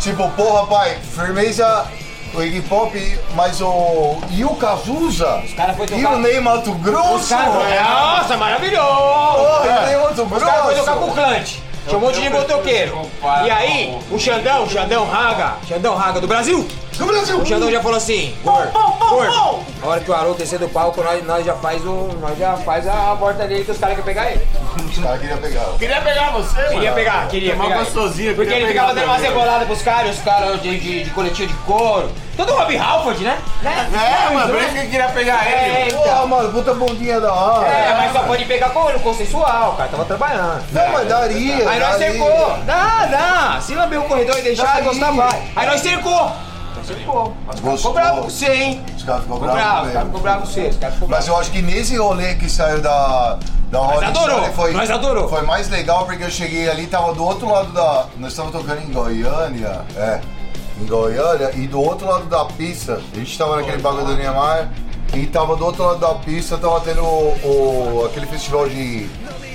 [0.00, 1.86] Tipo, porra, pai, firmeza
[2.34, 4.16] o Iggy Pop, mas o.
[4.30, 5.42] E o Cazuza?
[5.44, 7.28] Os cara foi E tocar- o Ney Mato Grosso?
[7.28, 7.84] Foram.
[7.84, 8.86] Nossa, maravilhoso!
[8.86, 11.30] Porra, e o Ney Mato Os caras foram tocar com o Grosso?
[11.34, 11.56] Clutch.
[11.86, 13.02] Tinha um monte de motoqueiro.
[13.44, 16.68] E aí, o Xandão, Xandão Raga, Xandão Raga do Brasil,
[17.00, 17.38] Do Brasil!
[17.38, 21.02] o Xandão já falou assim, gordo, gordo, na hora que o Haroldo descer do palco,
[21.02, 22.10] nós, nós já faz o.
[22.20, 24.46] Nós já faz a porta dele que os caras querem pegar ele.
[24.86, 25.64] Os caras queriam pegar.
[25.78, 26.70] Queria pegar você, mano.
[26.72, 27.78] Queria pegar, queria Tomar pegar.
[27.78, 31.48] gostosinho, Porque ele ficava dando uma cebolada pros caras, os caras de, de, de coletinho
[31.48, 32.10] de couro.
[32.36, 33.38] Todo Rob Halford, né?
[33.62, 33.88] né?
[33.92, 34.66] É, mano, por né?
[34.66, 35.90] isso que queria pegar ele.
[35.90, 36.28] É, Porra, então.
[36.28, 37.66] mano, puta bundinha da hora.
[37.66, 39.88] É, mas só pode pegar com o consensual, cara.
[39.88, 40.62] Tava trabalhando.
[40.70, 41.68] Não, mas daria.
[41.70, 42.12] Aí nós daria.
[42.12, 42.58] cercou.
[42.66, 43.60] Dá, dá.
[43.62, 45.42] Se lamber o corredor e deixar, gostar, vai.
[45.56, 46.30] Aí nós cercou.
[46.80, 47.34] Nós cercou.
[47.46, 47.76] Gostou.
[47.76, 48.84] Ficou bravo com você, hein?
[48.96, 50.60] Os caras ficou Ficou bravo, bravos os caras ficou bravo com você.
[50.68, 51.36] Os caras ficou Mas bravo.
[51.38, 53.38] eu acho que nesse rolê que saiu da,
[53.70, 55.28] da Rolling adorou, foi, nós adorou.
[55.28, 58.06] foi mais legal porque eu cheguei ali, tava do outro lado da.
[58.18, 60.20] Nós estávamos tocando em Goiânia, é.
[60.80, 64.68] Em Goiânia, e do outro lado da pista, a gente tava naquele bagulho do Niemeyer,
[65.12, 67.36] e tava do outro lado da pista, tava tendo o,
[68.02, 69.06] o- aquele festival de,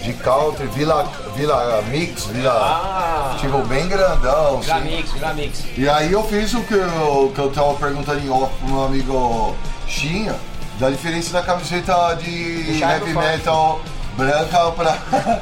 [0.06, 1.04] de country, Vila,
[1.36, 2.52] Vila Mix, Vila.
[2.54, 3.36] Ah.
[3.40, 4.60] Tipo, bem grandão.
[4.62, 4.96] Vila assim.
[4.96, 5.64] Mix, Vila Mix.
[5.76, 8.86] E aí eu fiz o que eu, que eu tava perguntando em off pro meu
[8.86, 9.56] amigo
[9.88, 10.36] Chinha,
[10.80, 13.82] da diferença da camiseta de heavy metal
[14.16, 14.98] branca pra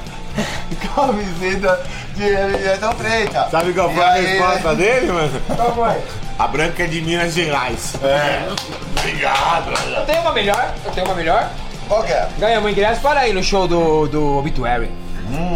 [0.95, 1.82] camiseta
[2.15, 3.47] de heavy metal preta.
[3.52, 5.41] Sabe qual foi a aí- resposta dele, mano?
[5.56, 6.02] Qual foi?
[6.39, 7.93] A branca é de Minas Gerais.
[8.02, 8.47] É.
[8.97, 9.71] Obrigado.
[9.95, 11.49] Eu tenho uma melhor, eu tenho uma melhor.
[11.88, 12.28] Qual que é?
[12.38, 14.89] Ganhamos ingresso para ir no show do, do Obituary.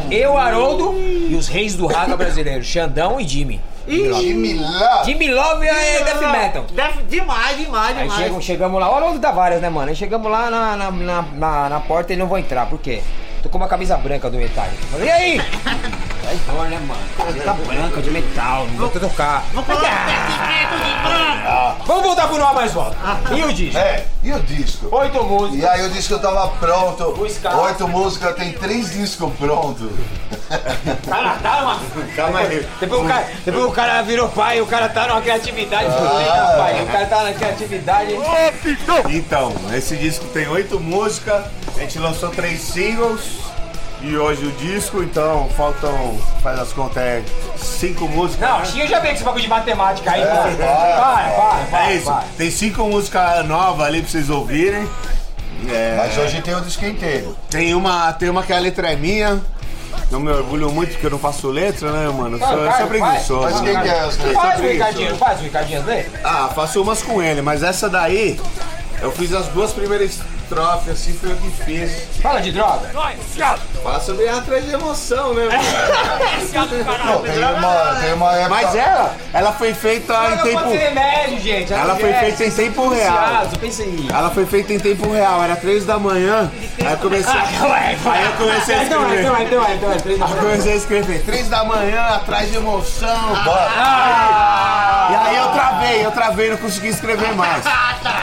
[0.09, 3.61] Eu, Haroldo e os reis do raga brasileiro, Xandão e Jimmy.
[3.87, 5.05] Jimmy Love.
[5.05, 6.65] Jimmy Love é death metal.
[6.73, 8.21] Def- demais, demais, Aí demais.
[8.21, 9.89] chegamos, chegamos lá, o Haroldo dá várias, né, mano?
[9.89, 13.01] Aí chegamos lá na, na, na, na, na porta e não vou entrar, por quê?
[13.43, 14.65] Tô com uma camisa branca do metal.
[14.91, 15.41] Falei, e aí?
[16.27, 16.99] Aí dor, né, mano?
[17.15, 19.45] Camisa branca de metal, não vou tocar.
[19.53, 21.85] Vou colocar etiqueta de branco.
[21.87, 22.97] Vamos voltar pro Nó Mais Volta.
[23.33, 23.77] E o disco?
[23.77, 24.89] É, e o disco?
[24.93, 25.63] Oito músicas.
[25.63, 27.17] E aí o disco tava pronto.
[27.63, 29.89] Oito músicas, tem três discos prontos.
[31.07, 31.79] Calma, calma.
[32.15, 32.67] Calma aí.
[32.79, 36.83] Depois o, cara, depois o cara virou pai, o cara tá numa criatividade pai.
[36.83, 38.13] O cara tá na criatividade.
[39.09, 43.46] Então, esse disco tem oito músicas, a gente lançou três singles
[44.01, 47.23] e hoje o disco, então faltam, faz as contas, é
[47.57, 48.47] cinco músicas.
[48.47, 48.65] Não, né?
[48.65, 50.57] Xinha já veio com esse bagulho de matemática aí, mano.
[50.57, 51.87] para, Para, para, para.
[51.91, 54.87] É isso, tem cinco músicas novas ali pra vocês ouvirem.
[55.67, 57.35] É, Mas hoje tem o disco inteiro.
[57.49, 59.41] tem, uma, tem uma que a letra é minha.
[60.11, 62.37] Eu me orgulho muito porque eu não faço letra, né, mano?
[62.37, 63.41] Eu sou, eu sou preguiçoso.
[63.41, 64.33] Mas quem que é as três?
[64.35, 66.09] Faz o Ricardinho, não faz o Ricardinho dele?
[66.23, 68.39] Ah, faço umas com ele, mas essa daí,
[69.01, 70.19] eu fiz as duas primeiras
[70.51, 72.07] estrofes, assim, foi eu que fiz.
[72.21, 72.89] Fala de droga.
[73.83, 75.57] Fala sobre atrás de emoção, né, mano?
[77.05, 78.49] Não, tem uma, tem uma época.
[78.49, 80.69] Mas ela, ela foi feita em tempo...
[80.69, 81.73] remédio, gente.
[81.73, 83.43] Ela foi feita em tempo real.
[83.51, 84.13] Eu pensei nisso.
[84.13, 87.33] Ela foi feita em tempo real, era três da manhã, aí eu comecei...
[87.33, 89.21] Aí eu comecei a Então, escrever.
[89.25, 93.07] então, então, então, então, Aí eu comecei a escrever, três da manhã, atrás de emoção.
[93.45, 95.09] Ah!
[95.09, 97.63] E aí eu travei, eu travei, não consegui escrever mais.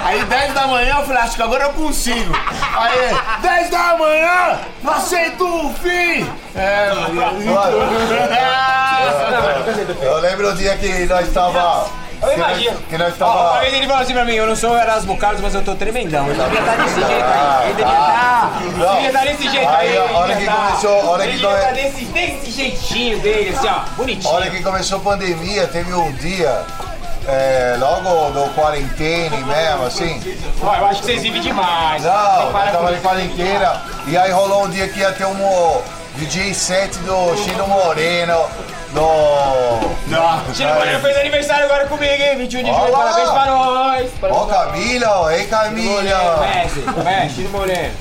[0.04, 2.13] Aí 10 da manhã eu falei, acho que agora eu consigo.
[2.76, 6.28] Aí, 10 da manhã, não aceito o fim.
[6.56, 6.90] É,
[10.02, 11.86] Eu lembro o dia que nós tava.
[12.22, 12.76] Eu que nós- imagino.
[12.88, 13.60] Que nós Ó, tava.
[13.60, 16.24] vez ele falou assim pra mim, eu não sou Erasmo Carlos, mas eu tô tremendão.
[16.26, 17.64] Ele devia estar desse jeito aí.
[17.64, 18.58] Ele devia estar.
[18.60, 19.76] Ele devia estar desse jeito aí.
[19.76, 22.04] Aí, a ele hora devia que tá- começou- a hora Ele que devia estar desse,
[22.06, 23.80] desse jeitinho dele, assim, ó.
[23.96, 24.34] Bonitinho.
[24.34, 26.62] hora que começou a pandemia, teve um dia.
[27.26, 30.20] É, logo do quarentena mesmo, assim.
[30.62, 32.02] Ó, eu acho que vocês vivem demais.
[32.02, 33.82] Não, com tava de quarentena.
[34.06, 35.82] E aí rolou um dia que ia ter um
[36.16, 38.46] DJ set do Chino Moreno.
[38.92, 40.54] No.
[40.54, 42.36] Chino Moreno fez aniversário agora comigo, hein?
[42.36, 42.92] 21 de julho.
[42.92, 44.10] Parabéns pra nós.
[44.22, 46.46] Ó, Camila, ei Camila!
[46.46, 47.94] Messi, Messi, Chino Moreno.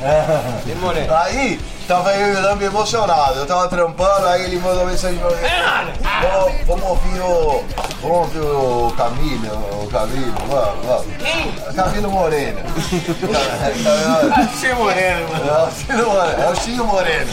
[0.64, 1.16] Chino Moreno.
[1.16, 1.60] Aí,
[1.94, 3.40] tava eu e o Lambi emocionado.
[3.40, 5.36] Eu tava trampando, aí ele mandou mensagem pra mim.
[6.22, 7.64] Vamos, vamos ouvir o.
[8.02, 11.76] Vamos ouvir o Camilo, o Camilo, vamos, vamos.
[11.76, 12.60] Camilo Moreno.
[13.84, 15.72] Camilo- Achei moreno, mano.
[15.90, 16.42] É o Moreno.
[16.44, 17.32] É o Ciro Moreno.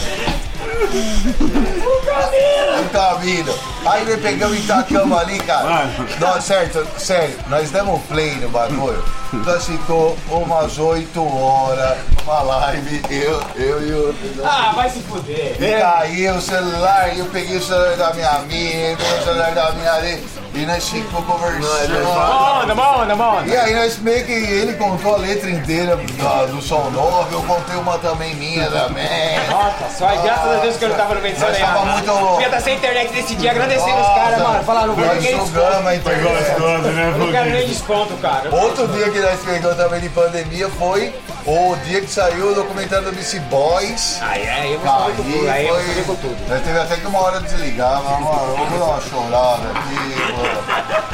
[2.79, 3.59] O Camilo.
[3.85, 5.89] Aí nós pegamos e tacamos ali, cara.
[6.19, 9.03] Não, certo, sério, nós demos play no bagulho.
[9.33, 14.15] Nós ficou umas 8 horas, uma live, eu, eu e o.
[14.43, 15.55] Ah, vai se fuder.
[15.59, 19.93] E caiu o celular, eu peguei o celular da minha amiga, o celular da minha
[19.93, 22.03] ali, e nós ficamos conversando.
[22.03, 23.47] Manda, manda, manda.
[23.47, 27.41] E aí nós meio que ele contou a letra inteira da- do som novo, eu
[27.43, 29.07] contei uma também minha também.
[29.49, 32.45] Nossa, só graças a Deus que eu não tava no Nós nem tava muito- Devia
[32.47, 34.63] estar sem internet nesse dia, agradecendo os caras, mano.
[34.63, 35.59] Falar, não Nós ninguém desconto.
[35.95, 36.21] internet.
[36.21, 38.49] Gostoso, né, Não quero nem desconto, cara.
[38.55, 41.13] Outro dia que nós pegamos também de pandemia foi
[41.45, 44.19] o dia que saiu o documentário do BC Boys.
[44.21, 45.49] Aí, aí eu vou saber com tudo.
[45.49, 46.49] Aí saber com tudo.
[46.49, 49.95] Nós teve até que uma hora desligar, mas mano, vamos dar uma chorada aqui,
[50.33, 51.11] mano.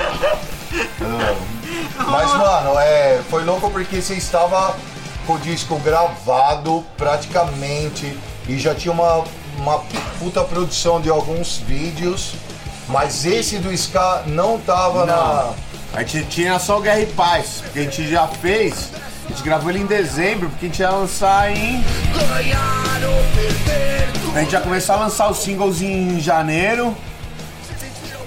[2.10, 4.76] Mas, mano, é, foi louco porque você estava
[5.26, 9.24] com o disco gravado praticamente e já tinha uma,
[9.58, 9.80] uma
[10.20, 12.34] puta produção de alguns vídeos,
[12.88, 15.54] mas esse do Ska não tava na.
[15.94, 18.92] A gente tinha só o Guerra e Paz, que a gente já fez.
[19.28, 21.84] A gente gravou ele em dezembro, porque a gente ia lançar em.
[24.34, 26.96] A gente ia começar a lançar os singles em janeiro.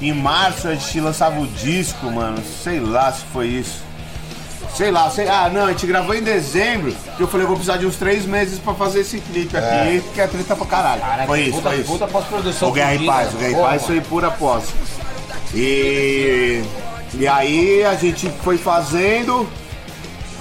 [0.00, 2.42] Em março a gente lançava o disco, mano.
[2.62, 3.82] Sei lá se foi isso.
[4.74, 5.28] Sei lá, sei.
[5.28, 6.94] Ah, não, a gente gravou em dezembro.
[7.16, 10.00] Que eu falei, eu vou precisar de uns três meses pra fazer esse clipe aqui,
[10.00, 11.00] porque é treta pra caralho.
[11.00, 11.92] Caraca, foi isso, puta, foi isso.
[11.92, 12.68] Puta pós-produção.
[12.68, 13.12] O Guerra e fodida.
[13.12, 14.64] Paz, o Guerra e Porra, Paz foi pura pós.
[15.54, 16.62] E,
[17.14, 19.46] e aí a gente foi fazendo,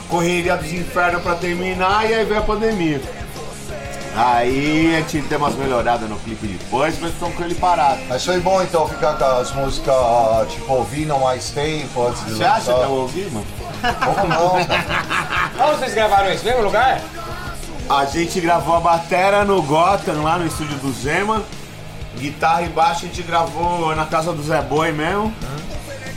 [0.10, 3.02] correria dos infernos pra terminar e aí veio a pandemia.
[4.16, 8.02] Aí a gente deu umas melhoradas no clipe depois, mas ficamos com ele parado.
[8.10, 9.96] Mas foi bom então ficar com as músicas,
[10.50, 12.84] tipo, ouvindo mais tempo antes de Você acha que lançar.
[12.86, 13.46] eu ouvi, mano?
[14.04, 15.70] Como não, cara?
[15.70, 16.44] Onde vocês gravaram isso?
[16.44, 17.00] Mesmo lugar?
[17.90, 21.44] A gente gravou a batera no Gotham, lá no estúdio do Zema.
[22.18, 25.34] Guitarra e baixo a gente gravou na casa do Zé Boi mesmo.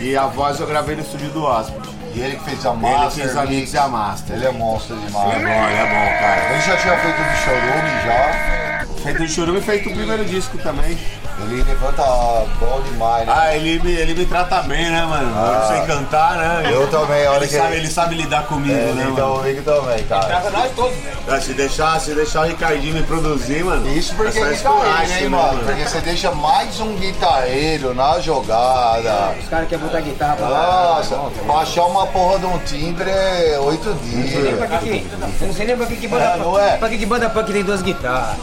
[0.01, 1.92] E a voz eu gravei no estúdio do Hóspede.
[2.15, 3.73] E ele que fez a Master fez a Mix.
[3.73, 4.37] E a Master.
[4.37, 5.35] Ele é monstro demais.
[5.35, 6.53] É bom, ele é bom, cara.
[6.53, 8.63] Ele já tinha feito o de Chorume já.
[9.03, 10.97] Feito de churume e feito o primeiro disco também.
[11.43, 12.03] Ele levanta
[12.61, 13.33] bom demais, né?
[13.37, 15.31] Ah, ele me, ele me trata bem, né, mano?
[15.31, 16.71] Eu não sei cantar, né?
[16.73, 19.41] Eu também, olha Ele que sabe, ele sabe lidar comigo, É, né, então mano?
[19.41, 20.25] comigo também, cara.
[20.27, 20.95] Trava nós todos.
[21.29, 23.89] Ah, Se deixar, se deixar o Ricardinho me produzir, mano.
[23.93, 25.65] Isso porque é ele tá aí, hein, né, mano?
[25.65, 29.35] Porque você deixa mais um guitarreiro na jogada.
[29.41, 33.59] Os caras querem botar guitarra pra Nossa, pra achar uma porra de um timbre é
[33.61, 34.57] oito dias.
[34.57, 35.07] Pra que que...
[35.41, 36.77] Eu não sei nem pra que que banda É, não é?
[36.77, 38.37] Pra que que banda punk tem duas guitarras?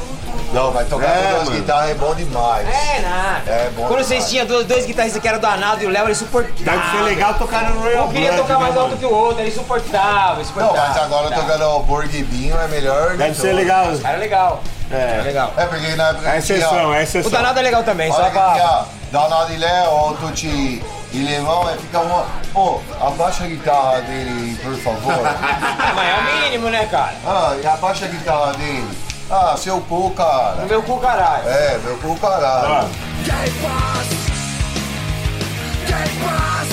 [0.52, 1.52] Não, vai tocar É, com duas mano.
[1.62, 2.68] guitarras é bom demais.
[2.68, 3.52] É, nada.
[3.52, 4.30] É bom Quando vocês demais.
[4.30, 6.56] tinham dois, dois guitarristas que eram do Arnaldo e o Léo, era insuportável.
[6.66, 9.00] Deve ser legal tocar no Royal Um queria Blood, tocar mais né, alto mano?
[9.00, 10.82] que o outro, era insuportável, Não, insuportável.
[10.88, 13.12] mas agora tocando o Borghibinho é melhor.
[13.12, 13.88] de Deve ser legal.
[14.04, 14.64] Era legal.
[14.92, 15.22] Era É.
[15.22, 15.54] legal.
[15.56, 17.32] É porque na época É exceção, é O exceção.
[17.32, 18.54] danado é legal também, só Olha que pra.
[18.54, 20.84] tinha Danado e Léo, Tuti
[21.14, 22.26] e Lemão, aí fica uma.
[22.54, 25.14] Pô, abaixa a guitarra dele, por favor.
[25.96, 27.14] Mas é o mínimo, né, cara?
[27.26, 28.88] ah, e abaixa a guitarra dele.
[29.32, 30.65] Ah, seu cu, cara.
[30.68, 31.48] Meu cu, caralho.
[31.48, 32.89] É, meu cu, caralho.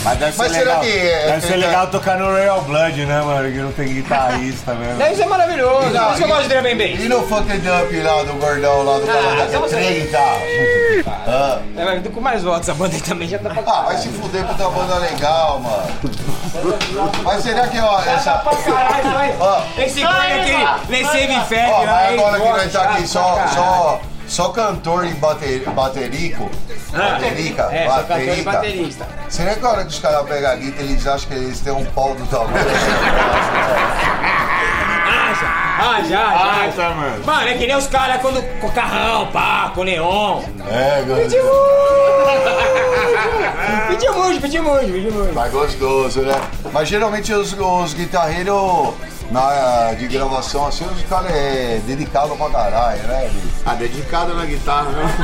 [0.05, 0.81] Mas deve ser Mas será legal.
[0.83, 3.50] que é- deve ser legal tocar no Royal Blood, né, mano?
[3.50, 4.96] Que não tem guitarrista mesmo.
[4.98, 5.81] Deve ser maravilhoso.
[5.90, 7.00] Por isso que eu gosto de Drum Bass.
[7.05, 10.42] E no Funk Dump lá do gordão lá do Canadá, que é estamos- três guitarras.
[11.29, 11.59] Ah.
[11.76, 14.09] É, mas com mais votos, a banda aí também já tá pra Ah, vai se
[14.11, 15.83] fuder puta banda legal, mano.
[17.24, 18.42] Mas será que, ó, essa.
[18.64, 19.35] Caralho, vai.
[19.40, 20.57] Ó, Esse cara aqui,
[20.88, 25.15] nem save fed, ó, mas agora que nós tá aqui só, só, só cantor e
[25.15, 26.51] bater, baterico.
[26.93, 28.53] Baterica, É, sou cantor e baterica.
[28.53, 29.07] baterista.
[29.29, 31.73] Será que a hora que os caras pegam a guitarra, eles acham que eles têm
[31.73, 32.67] um pau do tamanho?
[35.79, 36.27] Ah, já, já.
[36.29, 37.25] Ah, tá, mano.
[37.25, 40.43] Mano, é que nem os caras quando com carrão, pá, com neon.
[40.71, 41.37] É, gostoso.
[43.77, 45.35] muito, pediu muito, pediu muito, pediu muito.
[45.35, 46.35] Mas gostoso, né?
[46.73, 48.95] Mas geralmente os, os guitarreiros
[49.31, 53.31] na, de gravação assim, os caras é dedicado pra caralho, né?
[53.33, 53.56] bicho?
[53.66, 55.14] Ah, dedicado na guitarra, né?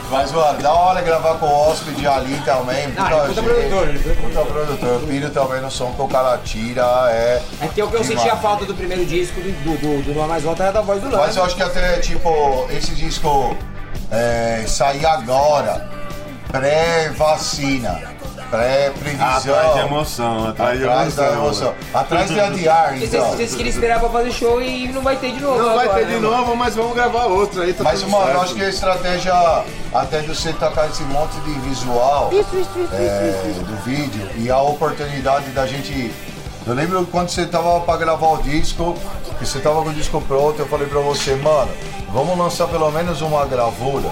[0.09, 2.91] Mas, mano, da hora gravar com o hóspede ali também.
[2.97, 3.43] Ah, ele é puta gente.
[3.43, 5.03] produtor, é puta Puta produtor.
[5.03, 7.39] O Piro também no som que o cara tira é.
[7.61, 8.07] É que o que eu demais.
[8.07, 10.99] sentia falta do primeiro disco do, do, do, do Não Mais Volta era da voz
[10.99, 11.27] do Lance.
[11.27, 13.55] Mas eu acho que até, tipo, esse disco
[14.09, 15.87] é, sair agora,
[16.51, 18.01] pré-vacina,
[18.49, 19.27] pré-previsão.
[19.37, 21.43] Atrás de emoção, atrás de Atrás da emoção.
[21.43, 21.75] emoção.
[21.93, 23.07] Atrás de adiar, então.
[23.09, 25.57] vocês, vocês queriam esperar pra fazer show e não vai ter de novo.
[25.57, 26.37] Não vai agora, ter de né, mano?
[26.37, 27.73] novo, mas vamos gravar outro aí.
[27.73, 28.41] Tá Mas, mano, eu certo.
[28.43, 34.29] acho que a estratégia até de você tocar esse monte de visual é, do vídeo
[34.35, 36.13] e a oportunidade da gente.
[36.67, 38.95] Eu lembro quando você tava pra gravar o disco,
[39.39, 41.71] que você tava com o disco pronto, eu falei pra você, mano,
[42.13, 44.09] vamos lançar pelo menos uma gravura.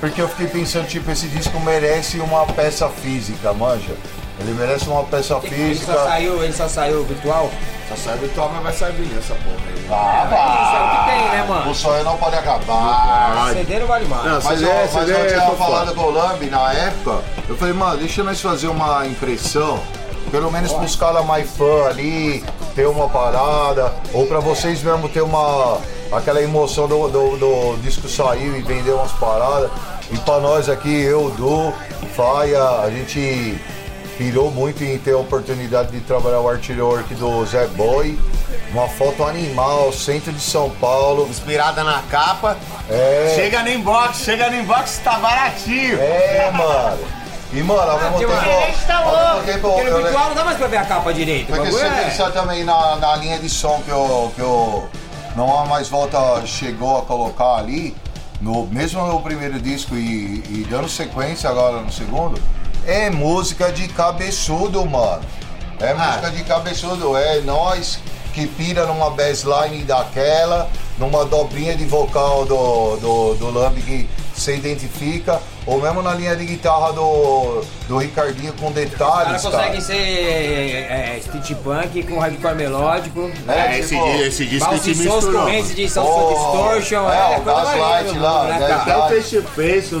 [0.00, 3.94] Porque eu fiquei pensando, tipo, esse disco merece uma peça física, manja.
[4.40, 5.92] Ele merece uma peça Ele física.
[5.92, 7.50] só saiu, ele só saiu virtual.
[7.88, 9.86] Só sai virtual, mas vai sair vinil essa porra aí.
[9.90, 10.28] Ah,
[10.62, 11.74] Isso é o que tem, né, O mano?
[11.74, 13.50] sonho não pode acabar.
[13.54, 14.24] CD não vale mais.
[14.24, 17.22] Não, Mas, CD, eu, mas CD eu tinha tô falado com o Lambi na época,
[17.48, 19.80] eu falei, mano, deixa nós fazer uma impressão,
[20.30, 22.44] pelo menos pros caras mais fã ali,
[22.76, 25.78] ter uma parada, ou pra vocês mesmo ter uma.
[26.12, 29.70] Aquela emoção do, do, do disco sair e vender umas paradas.
[30.10, 31.72] E pra nós aqui, eu, Du,
[32.16, 33.60] Faia, a gente
[34.16, 38.18] pirou muito em ter a oportunidade de trabalhar o artwork do Zé Boy.
[38.72, 41.26] Uma foto animal, centro de São Paulo.
[41.28, 42.56] Inspirada na capa.
[42.90, 43.32] É.
[43.34, 45.98] Chega no inbox, chega no inbox, tá baratinho.
[46.00, 46.98] É, mano.
[47.52, 48.32] E, mano, ao mesmo tempo.
[48.32, 48.40] Ao
[49.34, 51.46] mesmo tempo, Porque no eu, virtual não dá mais pra ver a capa direito.
[51.46, 54.84] porque você é- pensar também na, na linha de som que o, que o
[55.38, 57.94] Não Há Mais Volta chegou a colocar ali,
[58.40, 62.42] no, mesmo no primeiro disco e, e dando sequência agora no segundo,
[62.84, 65.22] é música de cabeçudo, mano.
[65.78, 68.00] É música de cabeçudo, é nós
[68.34, 74.56] que pira numa bassline daquela, numa dobrinha de vocal do, do, do Lamb que você
[74.56, 79.80] identifica, ou mesmo na linha de guitarra do, do Ricardinho com Os detalhes, caras conseguem
[79.82, 83.30] ser é, é, street punk com hardcore melódico.
[83.46, 85.42] É, esse, tipo, esse disco Balsi Sons, misturou.
[85.42, 87.10] correntes de Sound Oh, Distortion.
[87.10, 88.82] é, o coisa Gaslight lá, né, né, cara?
[88.82, 90.00] Até o Face to Face, o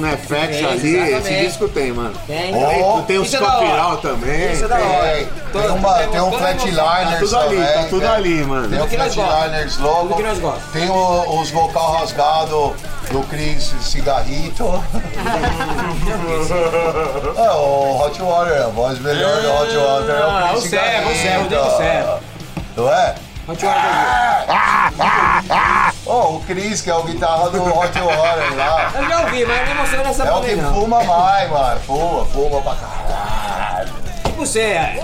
[0.56, 1.46] Tem, ali, esse exatamente.
[1.46, 2.14] disco tem, mano.
[2.26, 2.54] Tem.
[2.54, 4.52] Oh, tem os é copiral também.
[4.52, 5.28] Isso é da hora.
[5.52, 6.32] Tem, uma, tem um.
[6.32, 8.08] Flatliners Tá tudo ali, também, tá tudo né?
[8.08, 8.68] ali, mano.
[8.68, 10.14] Tem o que Flatliners logo.
[10.14, 10.54] que.
[10.72, 12.72] Tem os vocal rasgados
[13.10, 14.64] do Chris Cigarrito.
[17.36, 20.68] é, o Hot Water, a voz melhor do Hot Water é o Ah, Chris o
[20.68, 21.48] Serra, o Serra, o Cigarrito.
[21.48, 22.20] Diego Serra.
[22.76, 23.14] Não é?
[23.48, 23.90] Hot Water
[26.06, 28.92] Oh, o Chris, que é o guitarra do Hot Water lá.
[28.94, 30.74] Eu já ouvi, mas não emociona nessa É o que não.
[30.74, 31.80] fuma mais, mano.
[31.80, 33.07] Fuma, fuma pra caralho.
[34.38, 34.60] Pra você.
[34.60, 34.96] é.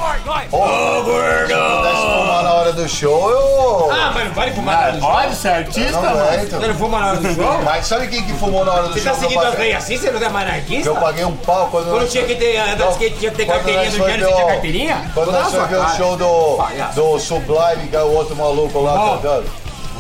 [0.51, 1.49] Ô, gordo!
[1.49, 3.91] Se pudesse fumar na hora do show, eu.
[3.91, 5.11] Ah, mas não pode fumar na hora do show.
[5.11, 6.49] Pode ser artista, não mano?
[6.49, 7.63] Você não fuma na hora do show?
[7.65, 9.13] Mas sabe quem que fumou na hora do Você show?
[9.13, 9.97] tá que eu seguindo as leis assim?
[9.99, 10.89] Você não é anarquista?
[10.89, 13.47] eu paguei um pau quando Quando tinha que ter andar de skate, tinha que ter
[13.47, 15.11] carteirinha do ver você tinha carteirinha?
[15.15, 16.59] Quando nós ver sua o show do,
[16.95, 19.51] do Sublime, que é o outro maluco lá cantando.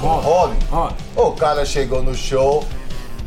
[0.03, 0.55] O Rob.
[0.73, 0.91] Ó.
[1.17, 2.65] O cara chegou no show,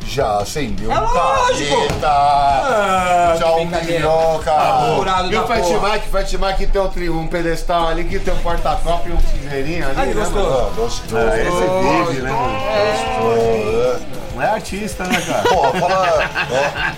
[0.05, 1.75] já acendeu É um lógico.
[1.87, 2.07] capeta.
[2.09, 4.51] Ah, Já um piroca.
[4.95, 5.89] Furado E o Fat porra.
[5.93, 9.19] Mike, Fat Mike tem um, tri- um pedestal ali que tem um porta-copo e um
[9.19, 10.47] cinzeirinho ali, Aí, né, gostou?
[10.67, 11.19] Ah, gostou.
[11.19, 12.31] Ah, esse é vive, né?
[12.31, 14.07] Gostou, né?
[14.35, 15.43] Não é artista, né, cara?
[15.43, 16.29] Pô, fala.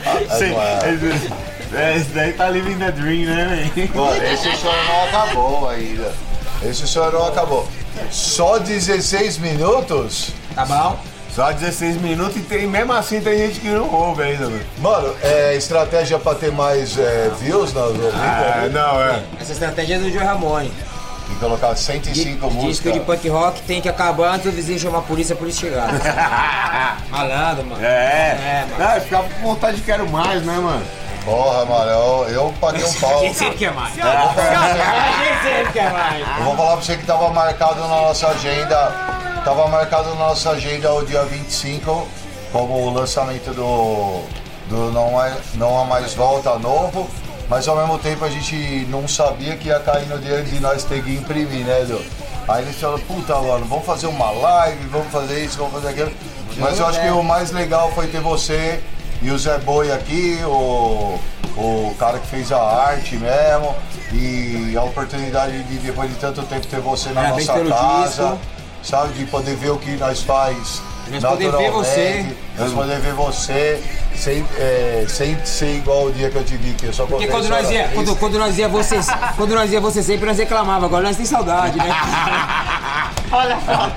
[0.05, 1.13] ó, Sim, é.
[1.15, 1.33] esse,
[1.75, 4.33] é, esse daí tá living the dream, né, velho?
[4.33, 6.11] Esse show não acabou ainda.
[6.63, 7.65] Esse show não acabou.
[8.11, 10.31] Só 16 minutos?
[10.53, 10.99] Tá bom?
[11.33, 14.61] Só 16 minutos e tem, mesmo assim tem gente que não ouve ainda, mano.
[14.79, 18.13] Mano, é estratégia pra ter mais é, views nas ouvidas?
[18.15, 19.23] Ah, não, é.
[19.39, 20.69] Essa estratégia é do Joe Ramone.
[21.27, 22.93] Tem que colocar 105 Disco músicas.
[22.93, 25.87] de punk rock tem que acabar antes do vizinho chamar a polícia, a polícia chegar.
[27.11, 27.85] Malandro, mano.
[27.85, 28.83] É, É, mano.
[28.83, 30.83] Não, eu ficava com vontade de quero mais, né, mano?
[31.23, 33.19] Porra, mano, eu, eu paguei um pau.
[33.19, 33.93] A gente sempre quer mais.
[33.99, 36.27] A gente sempre quer mais.
[36.39, 39.18] Eu vou falar pra você que tava marcado na nossa agenda.
[39.43, 42.07] Tava marcado na nossa agenda o dia 25
[42.51, 44.23] como o lançamento do,
[44.67, 47.09] do não, é, não Há Mais Volta novo.
[47.49, 50.83] Mas ao mesmo tempo a gente não sabia que ia cair no dia de nós
[50.83, 51.99] ter que imprimir, né, Edu?
[52.47, 56.11] Aí eles falaram, puta, mano, vamos fazer uma live, vamos fazer isso, vamos fazer aquilo.
[56.57, 58.81] Mas eu acho que o mais legal foi ter você
[59.21, 61.19] e o Zé Boi aqui, o,
[61.57, 63.75] o cara que fez a arte mesmo,
[64.13, 68.23] e a oportunidade de, depois de tanto tempo, ter você na Parabéns nossa pelo casa,
[68.23, 68.39] disco.
[68.83, 69.13] Sabe?
[69.13, 72.25] De poder ver o que nós faz Nós poder ver você.
[72.57, 73.81] nós poder ver você
[74.15, 77.27] sem, é, sem ser igual o dia que eu te vi, que eu só Porque
[77.27, 78.99] quando nós ia, quando, quando nós ia você,
[79.37, 81.85] quando nós ia você sempre nós reclamava, agora nós tem saudade, né?
[83.31, 83.91] Olha só.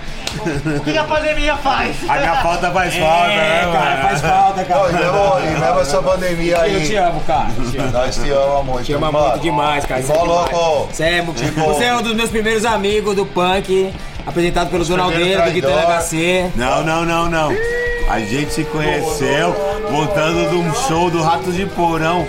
[0.76, 1.94] O que a pandemia faz?
[2.08, 3.72] A minha falta faz falta, né, É, mano?
[3.78, 4.92] cara, faz falta, Não, e cara.
[4.92, 7.48] mesmo, e mesmo essa pandemia Eu te aí, amo, cara.
[7.58, 7.92] Eu te amo.
[7.92, 8.84] nós te amamos muito.
[8.86, 9.12] Te mano.
[9.12, 10.00] muito demais, cara.
[10.00, 10.50] E Você é, demais.
[10.90, 13.92] Você é, Tipo- você é um dos meus primeiros amigos do punk,
[14.26, 16.00] apresentado pelo Donaldeiro, do traidor.
[16.00, 16.50] HC.
[16.54, 17.52] Não, não, não, não.
[18.08, 19.54] A gente se conheceu
[19.90, 22.26] voltando de um show do Ratos de Porão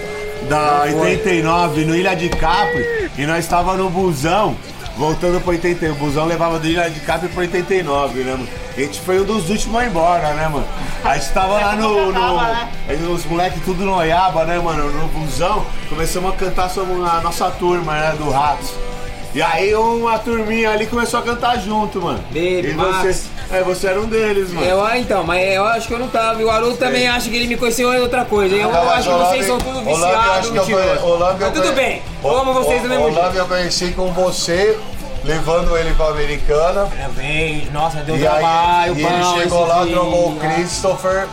[0.48, 4.56] da 89 no Ilha de Capri e nós estava no busão
[4.98, 5.92] voltando pro 81.
[5.92, 8.48] O busão levava do Ilha de Capri pro 89, né, mano?
[8.76, 10.68] A gente foi um dos últimos a ir embora, né, mano?
[11.04, 12.12] A gente tava lá no.
[12.12, 14.92] no os moleques tudo noiaba, né, mano?
[14.92, 18.74] No busão, começamos a cantar sobre a nossa turma, né, do Ratos.
[19.36, 22.20] E aí uma turminha ali começou a cantar junto, mano.
[22.28, 23.30] Baby, e Max.
[23.50, 24.68] você, é, você era um deles, mano.
[24.68, 26.40] Eu, ah, então, mas eu acho que eu não tava.
[26.40, 28.56] E o Haroldo também acha que ele me conheceu em outra coisa.
[28.56, 31.04] Eu, Não, mas acho que vocês são tudo eu viciados, eu mentirosos.
[31.04, 33.36] eu Mas tudo bem, eu amo vocês do mesmo o jeito.
[33.36, 34.78] Eu conheci com você,
[35.24, 36.86] levando ele pra Americana.
[36.86, 39.94] Parabéns, nossa, deu E aí, trabalho, e ele chegou lá, dia.
[39.94, 41.28] trocou o Christopher.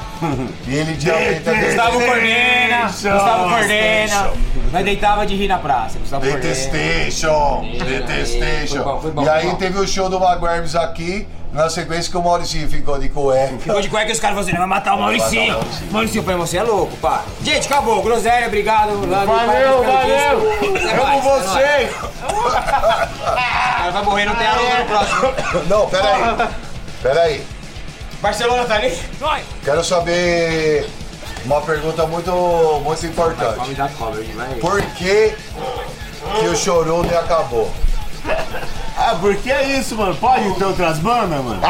[0.66, 3.10] e ele tinha feito Gustavo Detestation.
[3.12, 4.32] Gustavo coordena.
[4.72, 6.24] Nós deitava de rir na praça, Gustavo.
[6.24, 8.82] Detestation, Detestation.
[8.82, 9.54] Foi bom, foi bom, e foi aí bom.
[9.56, 13.58] teve o show do Maguires aqui, na sequência que o Mauricinho ficou de cueca.
[13.58, 15.48] Ficou de cueca e os caras falaram assim, vai matar o Mauricinho.
[15.48, 15.92] matar o Mauricinho.
[15.92, 17.24] Mauricinho, eu falei, você é louco, pá.
[17.42, 18.02] Gente, acabou.
[18.02, 19.00] Groselha, obrigado.
[19.08, 20.52] Valeu, valeu!
[20.62, 21.24] é nóis.
[21.24, 21.90] vocês!
[22.30, 25.64] O cara vai morrer, não tem Haroldo no próximo.
[25.68, 26.48] Não, peraí.
[27.02, 27.46] Peraí.
[28.20, 28.96] Barcelona tá ali?
[29.64, 30.88] Quero saber
[31.44, 33.74] uma pergunta muito, muito importante.
[33.74, 34.54] da cobra, vai.
[34.56, 35.34] Por que,
[36.38, 37.70] que o Chorume acabou?
[38.96, 40.14] Ah, porque é isso, mano.
[40.16, 41.60] Pode ter outras bandas, mano?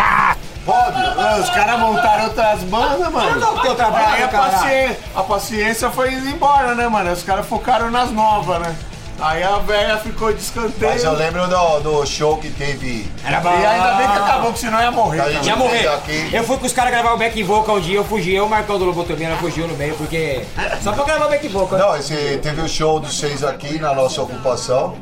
[0.65, 0.97] Pode?
[0.97, 3.41] Ah, Os caras montaram outras bandas, mano.
[3.41, 7.11] Não, teu trabalho, Aí a paciência, a paciência foi indo embora, né, mano?
[7.13, 8.75] Os caras focaram nas novas, né?
[9.21, 10.93] Aí a velha ficou de escanteio.
[10.93, 13.07] Mas eu lembro do, do show que teve.
[13.23, 13.51] Era bom.
[13.51, 15.19] E ainda bem que acabou, que senão ia morrer.
[15.19, 15.29] Tá.
[15.29, 15.89] Ia morrer.
[15.89, 16.31] Aqui.
[16.33, 18.49] Eu fui com os caras gravar o back vocal um dia, eu fugi, eu, o
[18.49, 20.43] Marcão do Lobotomia, ela fugiu no meio, porque.
[20.83, 21.79] Só pra gravar o back vocal.
[21.79, 24.97] Não, esse, teve o show dos seis aqui na nossa ocupação.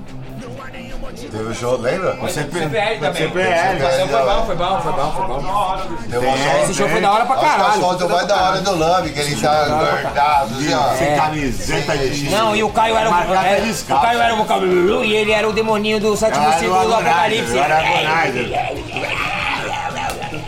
[1.27, 2.17] Teve o show, lembra?
[2.29, 3.23] CPL também.
[3.29, 3.79] CPL.
[3.83, 5.79] Mas Foi bom, foi bom, foi bom, foi bom.
[6.11, 7.81] Teve uma É, Esse show foi da hora pra caralho.
[7.81, 10.95] fotos vai da hora do Lamb, que ele tá engordado, assim, ó.
[10.97, 11.17] Sem É.
[11.17, 14.01] camiseta de Não, e o Caio era o, é, o.
[14.01, 14.61] Caio era o vocal
[15.05, 17.55] e ele era o demoninho do sétimo o ciclo do Apocalipse.
[17.59, 17.59] o.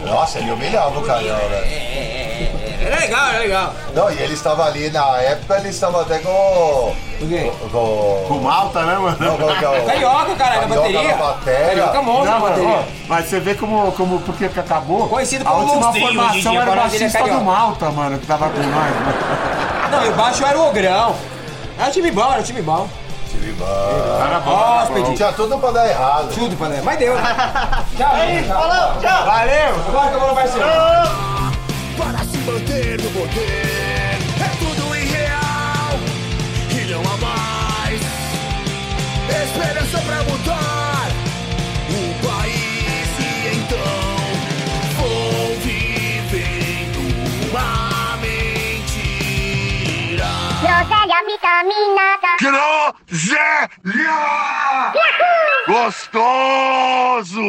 [0.06, 1.89] Nossa, ele humilhava o Caio, velho.
[3.00, 3.74] Era legal, era legal.
[3.94, 6.30] Não, e ele estava ali, na época, ele estava até com...
[7.20, 7.50] O quê?
[7.72, 8.24] com...
[8.28, 9.16] Com malta, né, mano?
[9.18, 11.02] Não, é o- Carioca, caralho, na bateria.
[11.02, 11.66] na bateria.
[11.66, 12.78] Carioca monstro na Não, mano, bateria.
[12.78, 15.08] ó, mas você vê como, como por que que acabou?
[15.08, 17.40] Conhecido A como última hoje em formação dia, era o agora ele é baixista do.
[17.44, 18.70] Malta, mano, que tava com nós.
[18.72, 19.14] mano.
[19.90, 21.14] Não, e o baixo era o Ogrão.
[21.78, 22.88] Era um time bom, era um time bom.
[23.30, 23.54] Time
[24.18, 24.50] Cara bom.
[24.52, 25.16] Hóspede.
[25.16, 26.28] Tinha tudo pra dar errado.
[26.34, 26.82] Tudo pra dar.
[26.82, 27.14] Mas deu.
[27.96, 28.48] Tchau, gente.
[28.48, 29.24] Falou, tchau.
[29.24, 29.74] Valeu!
[29.88, 30.66] Agora acabou no parceiro.
[31.98, 32.89] para se manter
[33.20, 34.16] poder.
[34.40, 35.92] É tudo irreal
[36.70, 38.00] e não há mais
[39.44, 41.08] esperança pra mudar
[41.90, 43.08] o país.
[43.18, 44.16] E então
[44.96, 47.00] vou vivendo
[47.50, 49.50] uma mentira.
[50.62, 52.30] Groselha vitaminada.
[53.50, 54.20] Groselha!
[55.66, 57.48] Gostoso!